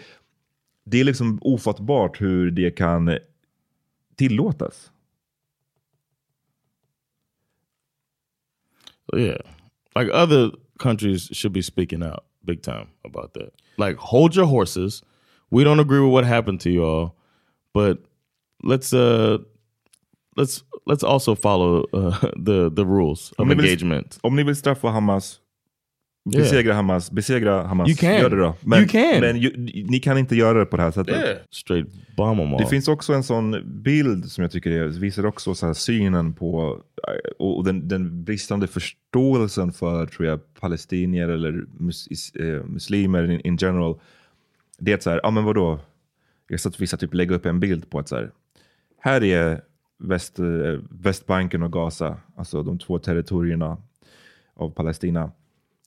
[0.85, 3.17] det är liksom ofattbart hur det kan
[4.15, 4.91] tillåtas.
[9.13, 9.37] Yeah.
[9.95, 13.53] Like other countries should be speaking out big time about that.
[13.77, 15.01] Like hold your horses.
[15.51, 17.15] We don't agree with what happened to you all,
[17.73, 17.99] but
[18.63, 19.37] let's uh
[20.35, 24.17] let's let's also follow uh, the the rules of Om vill- engagement.
[24.23, 25.39] Om ni vill straffa Hamas,
[26.25, 26.43] Yeah.
[26.43, 28.21] besegra Hamas, besegra Hamas, You can.
[28.21, 28.55] gör det då.
[28.61, 29.19] Men, You can.
[29.19, 29.51] men ju,
[29.89, 31.15] ni kan inte göra det på det här sättet.
[31.15, 31.37] Yeah.
[31.51, 32.59] Straight bomb them all.
[32.59, 36.33] Det finns också en sån bild som jag tycker är, visar också så här synen
[36.33, 42.63] på eh, och den, den bristande förståelsen för tror jag, palestinier eller mus, is, eh,
[42.65, 43.99] muslimer in, in general.
[44.79, 45.79] Det är att så här, ja men vadå?
[46.47, 48.31] Jag sett vissa typ lägga upp en bild på att så här,
[48.99, 49.61] här är
[49.97, 50.45] väst, eh,
[50.89, 53.77] Västbanken och Gaza, alltså de två territorierna
[54.53, 55.31] av Palestina.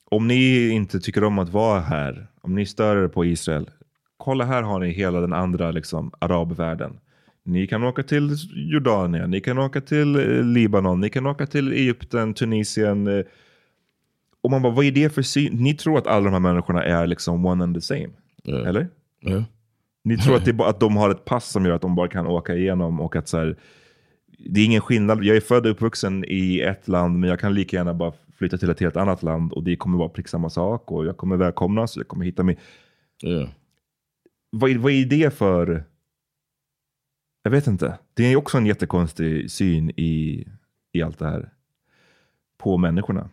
[0.09, 3.69] Om ni inte tycker om att vara här, om ni stör er på Israel,
[4.17, 6.99] kolla här har ni hela den andra liksom, arabvärlden.
[7.43, 11.71] Ni kan åka till Jordanien, ni kan åka till eh, Libanon, ni kan åka till
[11.71, 13.07] Egypten, Tunisien.
[13.07, 13.25] Eh.
[14.41, 15.53] Och man bara, vad är det för syn?
[15.53, 18.09] Ni tror att alla de här människorna är liksom one and the same?
[18.45, 18.67] Yeah.
[18.67, 18.87] Eller?
[19.21, 19.43] Yeah.
[20.03, 22.07] Ni tror att, det bara, att de har ett pass som gör att de bara
[22.07, 23.55] kan åka igenom och att så här,
[24.37, 25.23] det är ingen skillnad.
[25.23, 28.57] Jag är född och uppvuxen i ett land men jag kan lika gärna bara flytta
[28.57, 31.37] till ett helt annat land och det kommer vara prick samma sak och jag kommer
[31.37, 32.59] välkomnas och jag kommer hitta mig.
[33.23, 33.49] Yeah.
[34.49, 35.83] Vad, är- vad är det för...
[37.43, 37.99] Jag vet inte.
[38.13, 40.47] Det är också en jättekonstig syn i,
[40.91, 41.53] i allt det här.
[42.57, 43.29] På människorna.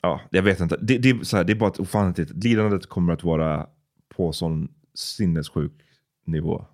[0.00, 0.76] Ja, jag vet inte.
[0.82, 2.44] Det, det, är, så här, det är bara ett ofantligt...
[2.44, 3.66] Lidandet kommer att vara
[4.08, 5.72] på sån sinnessjuk
[6.24, 6.64] nivå.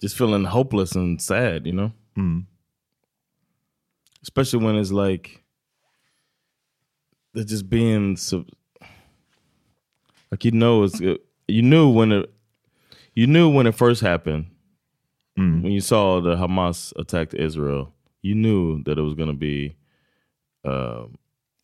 [0.00, 1.90] Just feeling hopeless and sad, you know?
[2.16, 2.46] Mm.
[4.24, 5.44] Especially when it's like
[7.34, 8.44] they're just being so
[10.30, 11.00] like you know it's
[11.46, 12.32] you knew when it
[13.14, 14.46] you knew when it first happened.
[15.62, 19.76] When you saw the Hamas attacked Israel you knew that it was going to be
[20.64, 21.16] um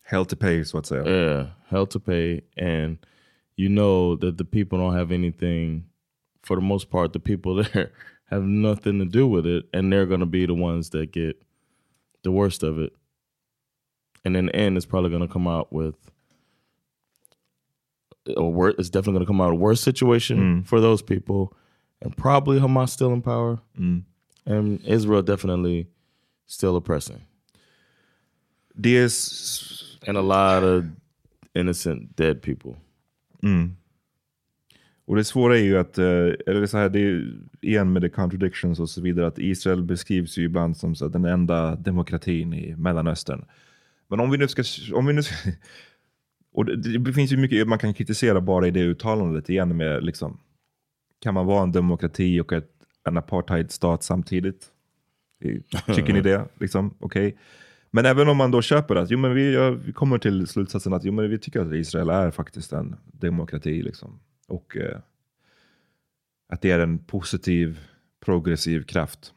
[0.03, 1.05] Hell to pay, så att säga.
[1.07, 2.41] yeah hell to pay.
[2.57, 2.97] And
[3.55, 5.85] you know that the people don't have anything
[6.43, 7.91] for the most part the people there
[8.25, 11.35] have nothing to do with it and they're going to be the ones that get
[12.23, 12.93] the worst of it.
[14.23, 15.95] And in the end it's probably going to come out with
[18.37, 21.53] a wor- it's definitely going to come out a worse situation for those people
[22.01, 23.59] and probably hamas still in power.
[24.45, 25.87] And israel definitely
[26.45, 27.21] still oppressing.
[28.75, 29.05] Det är...
[29.05, 30.85] s- and a lot of
[31.53, 32.75] innocent dead people.
[33.43, 33.75] Mm.
[35.05, 36.05] Och det svåra är ju att, eh,
[36.47, 40.37] eller så här, det är igen med the contradictions och så vidare, att Israel beskrivs
[40.37, 43.45] ju ibland som så den enda demokratin i Mellanöstern.
[44.07, 45.35] Men om vi nu ska, om vi nu ska
[46.53, 50.03] och det, det finns ju mycket man kan kritisera bara i det uttalandet igen med
[50.03, 50.39] liksom,
[51.21, 52.71] kan man vara en demokrati och ett,
[53.07, 54.67] en apartheidstat samtidigt?
[55.95, 56.45] Tycker ni det?
[56.59, 57.37] Liksom, okej.
[57.91, 60.93] Men även om man då köper att jo, men vi, ja, vi kommer till slutsatsen
[60.93, 63.81] att jo, men vi tycker att Israel är faktiskt en demokrati.
[63.81, 64.19] Liksom.
[64.51, 64.99] Och, eh,
[66.49, 67.79] att det är en positiv,
[68.19, 69.33] progressiv kraft.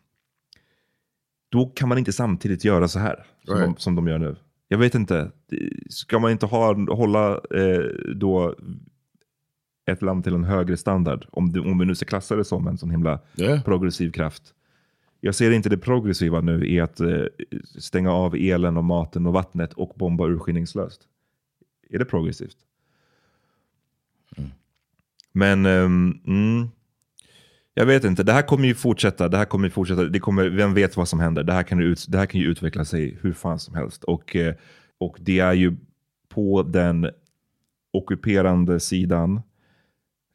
[1.48, 4.36] Då kan man inte samtidigt göra så här som, de, som de gör nu.
[4.68, 5.30] Jag vet inte,
[5.88, 7.84] ska man inte ha, hålla eh,
[8.14, 8.54] då
[9.86, 11.26] ett land till en högre standard?
[11.30, 13.62] Om, det, om vi nu ska klassa det som en sån himla Yeah.
[13.62, 14.54] progressiv kraft.
[15.20, 17.24] Jag ser inte det progressiva nu i att eh,
[17.78, 21.02] stänga av elen och maten och vattnet och bomba urskillningslöst.
[21.90, 22.56] Är det progressivt?
[25.35, 26.68] Men ehm, mm,
[27.74, 29.28] jag vet inte, det här kommer ju fortsätta.
[29.28, 30.05] Det här kommer ju fortsätta.
[30.05, 31.43] Det kommer, vem vet vad som händer?
[31.43, 34.05] Det här kan, ju ut, det här kan ju utveckla sig hur fan som helst.
[34.05, 34.55] Och, eh,
[34.99, 35.76] och det är ju
[36.28, 37.11] på den
[37.93, 39.43] ockuperande sidan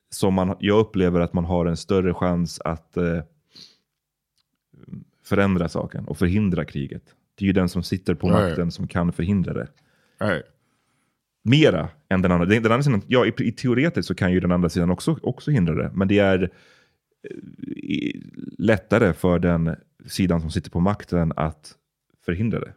[0.10, 3.20] som man, jag upplever att man har en större chans att eh,
[5.24, 7.04] förändra saken och förhindra kriget.
[7.36, 8.50] Det är ju den som sitter på Right.
[8.50, 9.68] makten som kan förhindra det.
[10.20, 10.45] Right.
[11.50, 12.45] Mera än den andra.
[12.45, 15.18] Den, den andra sidan, ja, i, i teoretiskt så kan ju den andra sidan också,
[15.22, 15.91] också hindra det.
[15.93, 16.43] Men det är
[17.24, 17.38] eh,
[17.68, 18.24] i,
[18.58, 19.76] lättare för den
[20.06, 21.76] sidan som sitter på makten att
[22.26, 22.74] förhindra det.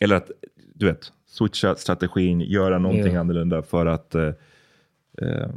[0.00, 0.30] Eller att,
[0.74, 3.20] du vet, switcha strategin, göra någonting Ja.
[3.20, 4.32] annorlunda för att eh,
[5.22, 5.50] eh,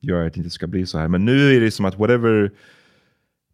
[0.00, 1.08] göra att det inte ska bli så här.
[1.08, 2.50] Men nu är det som att whatever,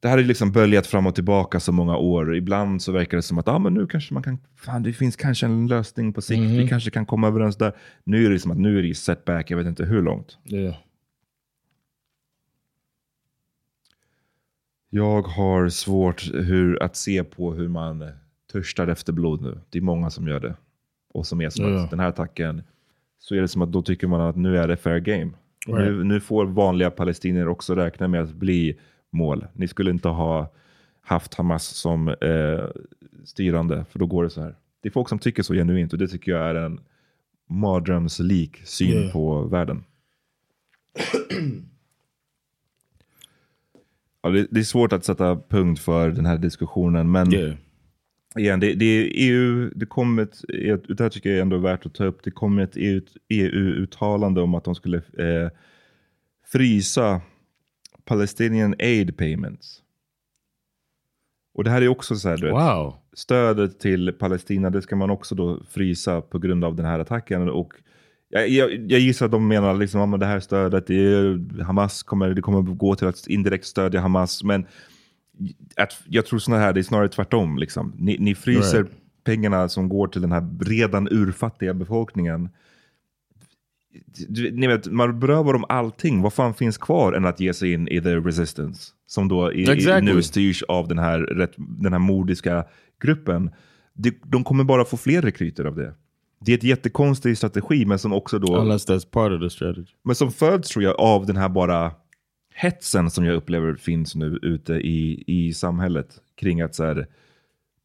[0.07, 2.37] det här är liksom böljat fram och tillbaka så många år.
[2.37, 5.17] Ibland så verkar det som att ah, men nu kanske man kan, fan, det finns
[5.17, 7.73] kanske en lösning på sikt, vi kanske kan komma överens där.
[8.05, 10.39] Nu är det som att nu är det setback, jag vet inte hur långt.
[10.45, 10.75] Yeah.
[14.91, 18.05] Jag har svårt hur, att se på hur man
[18.53, 19.61] törstar efter blod nu.
[19.71, 20.55] Det är många som gör det.
[21.15, 21.85] Och som är som Ja.
[21.85, 22.63] att den här attacken,
[23.19, 25.33] så är det som att då tycker man att nu är det fair game.
[25.67, 25.93] Right.
[25.93, 28.79] Nu, nu får vanliga palestinier också räkna med att bli
[29.17, 29.47] mål.
[29.53, 30.53] Ni skulle inte ha
[31.01, 32.65] haft Hamas som eh,
[33.25, 34.55] styrande, för då går det så här.
[34.83, 36.81] Det är folk som tycker så genuint och det tycker jag är en
[37.49, 39.13] mardrömslik syn Ja.
[39.13, 39.85] på världen.
[44.23, 47.55] Ja, det, det är svårt att sätta punkt för den här diskussionen, men Yeah.
[48.37, 50.45] igen, det, det är EU, det kom ett,
[50.89, 54.41] det här tycker jag är ändå värt att ta upp, det kom ett EU EU-uttalande
[54.41, 55.51] om att de skulle eh,
[56.53, 57.21] frysa
[58.07, 59.83] Palestinian aid payments.
[61.55, 62.95] Och det här är också så här, du vet, Wow.
[63.13, 67.49] stödet till Palestina, det ska man också då frysa på grund av den här attacken.
[67.49, 67.73] Och
[68.29, 72.03] jag, jag, jag gissar att de menar liksom, men det här stödet, det är, Hamas
[72.03, 74.45] kommer, det kommer gå till att indirekt stödja Hamas.
[74.45, 74.67] Men
[75.77, 77.59] att, jag tror sådana här, det är snarare tvärtom.
[77.59, 77.93] Liksom.
[77.99, 78.93] Ni, ni fryser Right.
[79.25, 82.49] pengarna som går till den här redan urfattiga befolkningen.
[84.29, 86.23] Du, ni vet, man berövar dem allting.
[86.23, 88.93] Vad fan finns kvar än att ge sig in i the resistance?
[89.07, 90.11] Som då i, Exactly.
[90.11, 92.65] i, nu styrs av den här, den här mordiska
[93.03, 93.51] gruppen.
[93.95, 95.95] De, de kommer bara få fler rekryter av det.
[96.41, 98.57] Det är ett jättekonstig strategi, men som också då...
[98.57, 99.93] Unless that's part of the strategy.
[100.03, 101.93] Men som föds tror jag av den här bara
[102.55, 106.21] hetsen som jag upplever finns nu ute i, i samhället.
[106.37, 107.07] Kring att så här,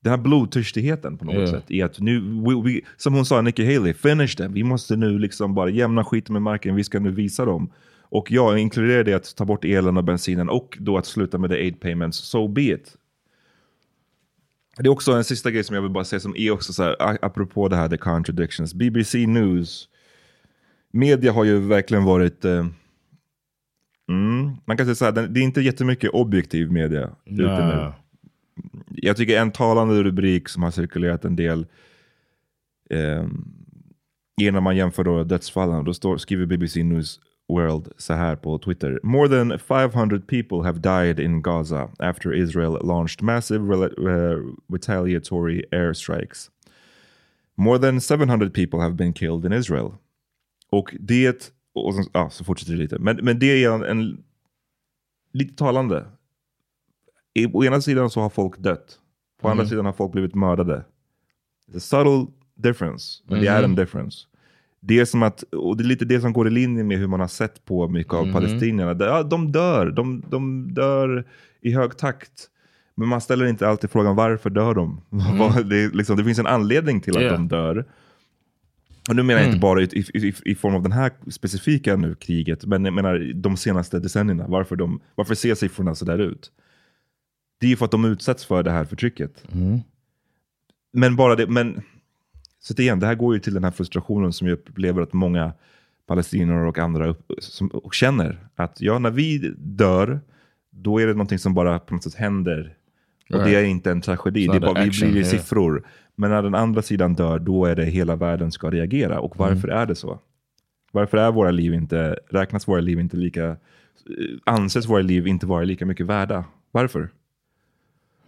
[0.03, 1.47] den här blodtörstigheten på något Ja.
[1.47, 1.63] sätt.
[1.67, 4.53] I att nu, we, we, som hon sa, Nikki Haley, finish them.
[4.53, 6.75] Vi måste nu liksom bara jämna skiten med marken.
[6.75, 7.71] Vi ska nu visa dem.
[7.99, 11.49] Och jag inkluderar det att ta bort elen och bensinen och då att sluta med
[11.49, 12.17] the aid payments.
[12.17, 12.97] So be it.
[14.77, 16.83] Det är också en sista grej som jag vill bara säga som är också så
[16.83, 18.73] här, apropå det här the contradictions.
[18.73, 19.89] BBC News,
[20.93, 22.65] media har ju verkligen varit, eh,
[24.09, 27.91] mm, man kan säga så här, det är inte jättemycket objektiv media ute nu.
[28.89, 31.65] Jag tycker en talande rubrik som har cirkulerat en del,
[32.89, 33.25] eh,
[34.37, 37.19] när man jämför då dödsfallen, då står, skriver BBC News
[37.51, 38.99] World så här på Twitter.
[39.03, 45.63] More than 500 people have died in Gaza after Israel launched massive rela- uh, retaliatory
[45.71, 46.49] airstrikes.
[47.55, 49.91] More than 700 people have been killed in Israel.
[50.69, 52.99] Och det, och så, ah, så fortsätter det lite.
[52.99, 54.23] Men, men det är en, en
[55.33, 56.05] lite talande.
[57.33, 58.97] I, å ena sidan så har folk dött.
[59.41, 60.83] På andra sidan har folk blivit mördade.
[61.71, 64.17] It's a subtle difference, men det är en difference.
[64.79, 67.07] Det är som att, och det är lite det som går i linje med hur
[67.07, 68.93] man har sett på mycket av palestinierna.
[68.93, 71.25] Det- Ja, de dör, de, de dör
[71.61, 72.47] i hög takt.
[72.95, 75.01] Men man ställer inte alltid frågan varför dör de?
[75.09, 77.31] Vad- det, liksom, det finns en anledning till att Ja.
[77.31, 77.85] de dör.
[79.09, 81.95] Och nu menar jag inte bara i, i, i, i form av den här specifika
[81.95, 84.45] nu kriget, men jag menar de senaste decennierna.
[84.47, 86.51] Varför, de, varför ser siffrorna så där ut?
[87.61, 89.43] Det är ju för att de utsätts för det här förtrycket.
[90.93, 91.81] Men bara det, men
[92.59, 95.13] så att igen, det här går ju till den här frustrationen som jag upplever att
[95.13, 95.53] många
[96.07, 98.47] palestinier och andra upp, som, och känner.
[98.55, 100.19] Att ja, när vi dör,
[100.69, 102.77] då är det någonting som bara på något sätt händer.
[103.29, 103.57] Och det Right.
[103.57, 105.31] är inte en tragedi, det är bara, vi action, blir i yeah.
[105.31, 105.87] siffror.
[106.15, 109.19] Men när den andra sidan dör, då är det hela världen ska reagera.
[109.19, 110.19] Och varför är det så?
[110.91, 113.55] Varför är våra liv inte, räknas våra liv inte lika, eh,
[114.43, 116.45] anses våra liv inte vara lika mycket värda?
[116.71, 117.09] Varför?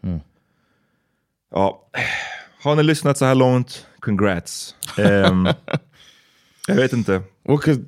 [0.03, 0.19] Mm.
[1.51, 1.89] Ja,
[2.61, 3.87] har ni lyssnat så här långt?
[3.99, 4.75] Congrats.
[4.97, 5.47] Ehm,
[6.67, 7.21] jag vet inte.
[7.43, 7.81] Well, cause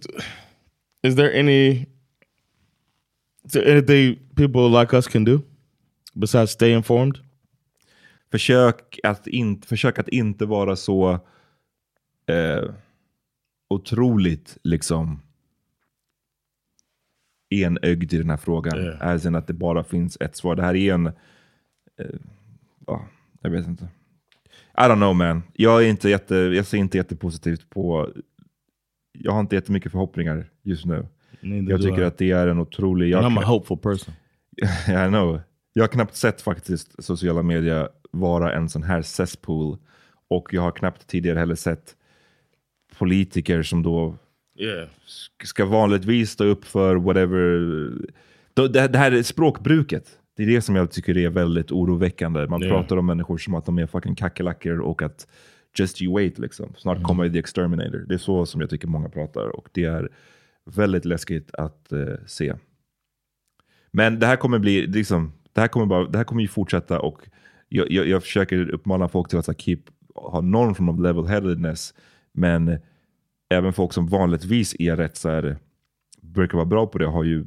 [1.03, 1.85] is there any
[3.45, 5.41] is there anything people like us can do
[6.13, 7.19] besides stay informed?
[8.31, 11.19] Försök att, in, försök att inte vara så
[12.27, 12.63] eh,
[13.69, 15.21] otroligt liksom
[17.49, 18.77] enögd i den här frågan.
[18.77, 19.07] Yeah.
[19.07, 20.55] As in att det bara finns ett svar.
[20.55, 21.11] Det här är en...
[21.99, 22.05] Eh,
[22.87, 23.05] ja,
[23.41, 23.83] jag vet inte.
[24.77, 25.43] I don't know man.
[25.53, 28.09] Jag, är inte jätte, jag ser inte jättepositivt på...
[29.17, 31.07] Jag har inte jättemycket förhoppningar just nu.
[31.41, 32.05] Neither Jag tycker I.
[32.05, 33.09] att det är en otrolig...
[33.09, 34.13] Jag And I'm a hopeful person.
[34.87, 35.41] I know.
[35.73, 39.77] Jag har knappt sett faktiskt sociala medier vara en sån här cesspool.
[40.27, 41.95] Och jag har knappt tidigare heller sett
[42.97, 44.17] politiker som då
[44.59, 44.87] Yeah.
[45.07, 47.59] sk- ska vanligtvis stå upp för whatever.
[48.69, 50.19] Det här är språkbruket.
[50.35, 52.47] Det är det som jag tycker är väldigt oroväckande.
[52.47, 52.69] Man Ja.
[52.69, 55.27] pratar om människor som att de är fucking kackerlackor och att
[55.79, 56.73] just you wait liksom.
[56.77, 57.05] Snart Mm.
[57.07, 57.97] kommer the exterminator.
[58.07, 60.09] Det är så som jag tycker många pratar och det är
[60.65, 62.53] väldigt läskigt att eh, se.
[63.91, 66.99] Men det här kommer bli, liksom, det här kommer, bara, det här kommer ju fortsätta
[66.99, 67.29] och
[67.69, 69.79] jag, jag, jag försöker uppmana folk till att så keep,
[70.15, 71.93] ha någon form av level-headedness.
[72.33, 72.77] Men
[73.49, 75.57] även folk som vanligtvis är rätt så här,
[76.21, 77.45] brukar vara bra på det har ju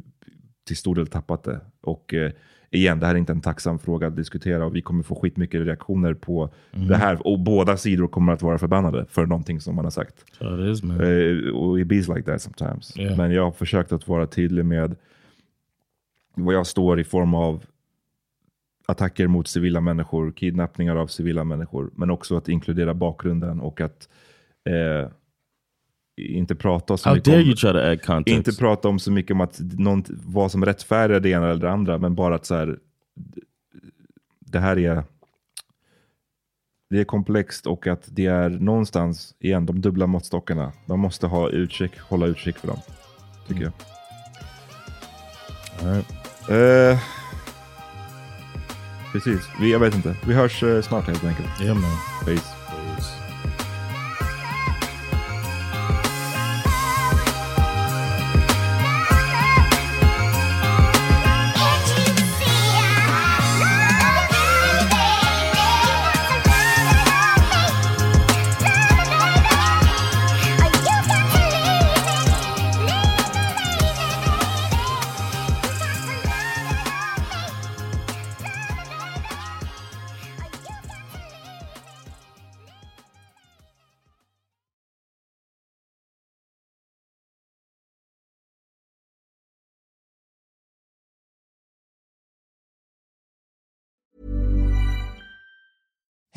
[0.67, 1.61] till stor del tappat det.
[1.81, 2.33] Och eh,
[2.71, 5.67] igen, det här är inte en tacksam fråga att diskutera och vi kommer få skitmycket
[5.67, 7.27] reaktioner på det här.
[7.27, 10.25] Och båda sidor kommer att vara förbannade för någonting som man har sagt.
[10.39, 11.01] So it is, man.
[11.01, 12.99] Eh, och it bees like that sometimes.
[12.99, 13.17] Yeah.
[13.17, 14.97] Men jag har försökt att vara tydlig med
[16.35, 17.65] vad jag står i form av
[18.87, 24.09] attacker mot civila människor, kidnappningar av civila människor, men också att inkludera bakgrunden och att
[24.65, 25.11] eh,
[26.19, 28.37] inte prata så How mycket dare om, you try to add context?
[28.37, 31.71] inte prata om så mycket om att någon, vad som rättfärdigar det ena eller det
[31.71, 32.79] andra, men bara att så här,
[34.41, 35.05] det här är
[36.91, 40.73] det är komplext och att det är någonstans, igen, de dubbla måttstockarna.
[40.87, 42.79] Man måste ha utkik, hålla utkik för dem,
[43.49, 43.73] tycker jag.
[45.83, 46.11] All right.
[46.51, 46.99] Eh,
[49.13, 50.17] precis, vi, jag vet inte.
[50.27, 51.61] Vi hörs eh, snart helt enkelt.
[51.61, 51.91] Yeah, man.
[52.25, 52.58] Peace.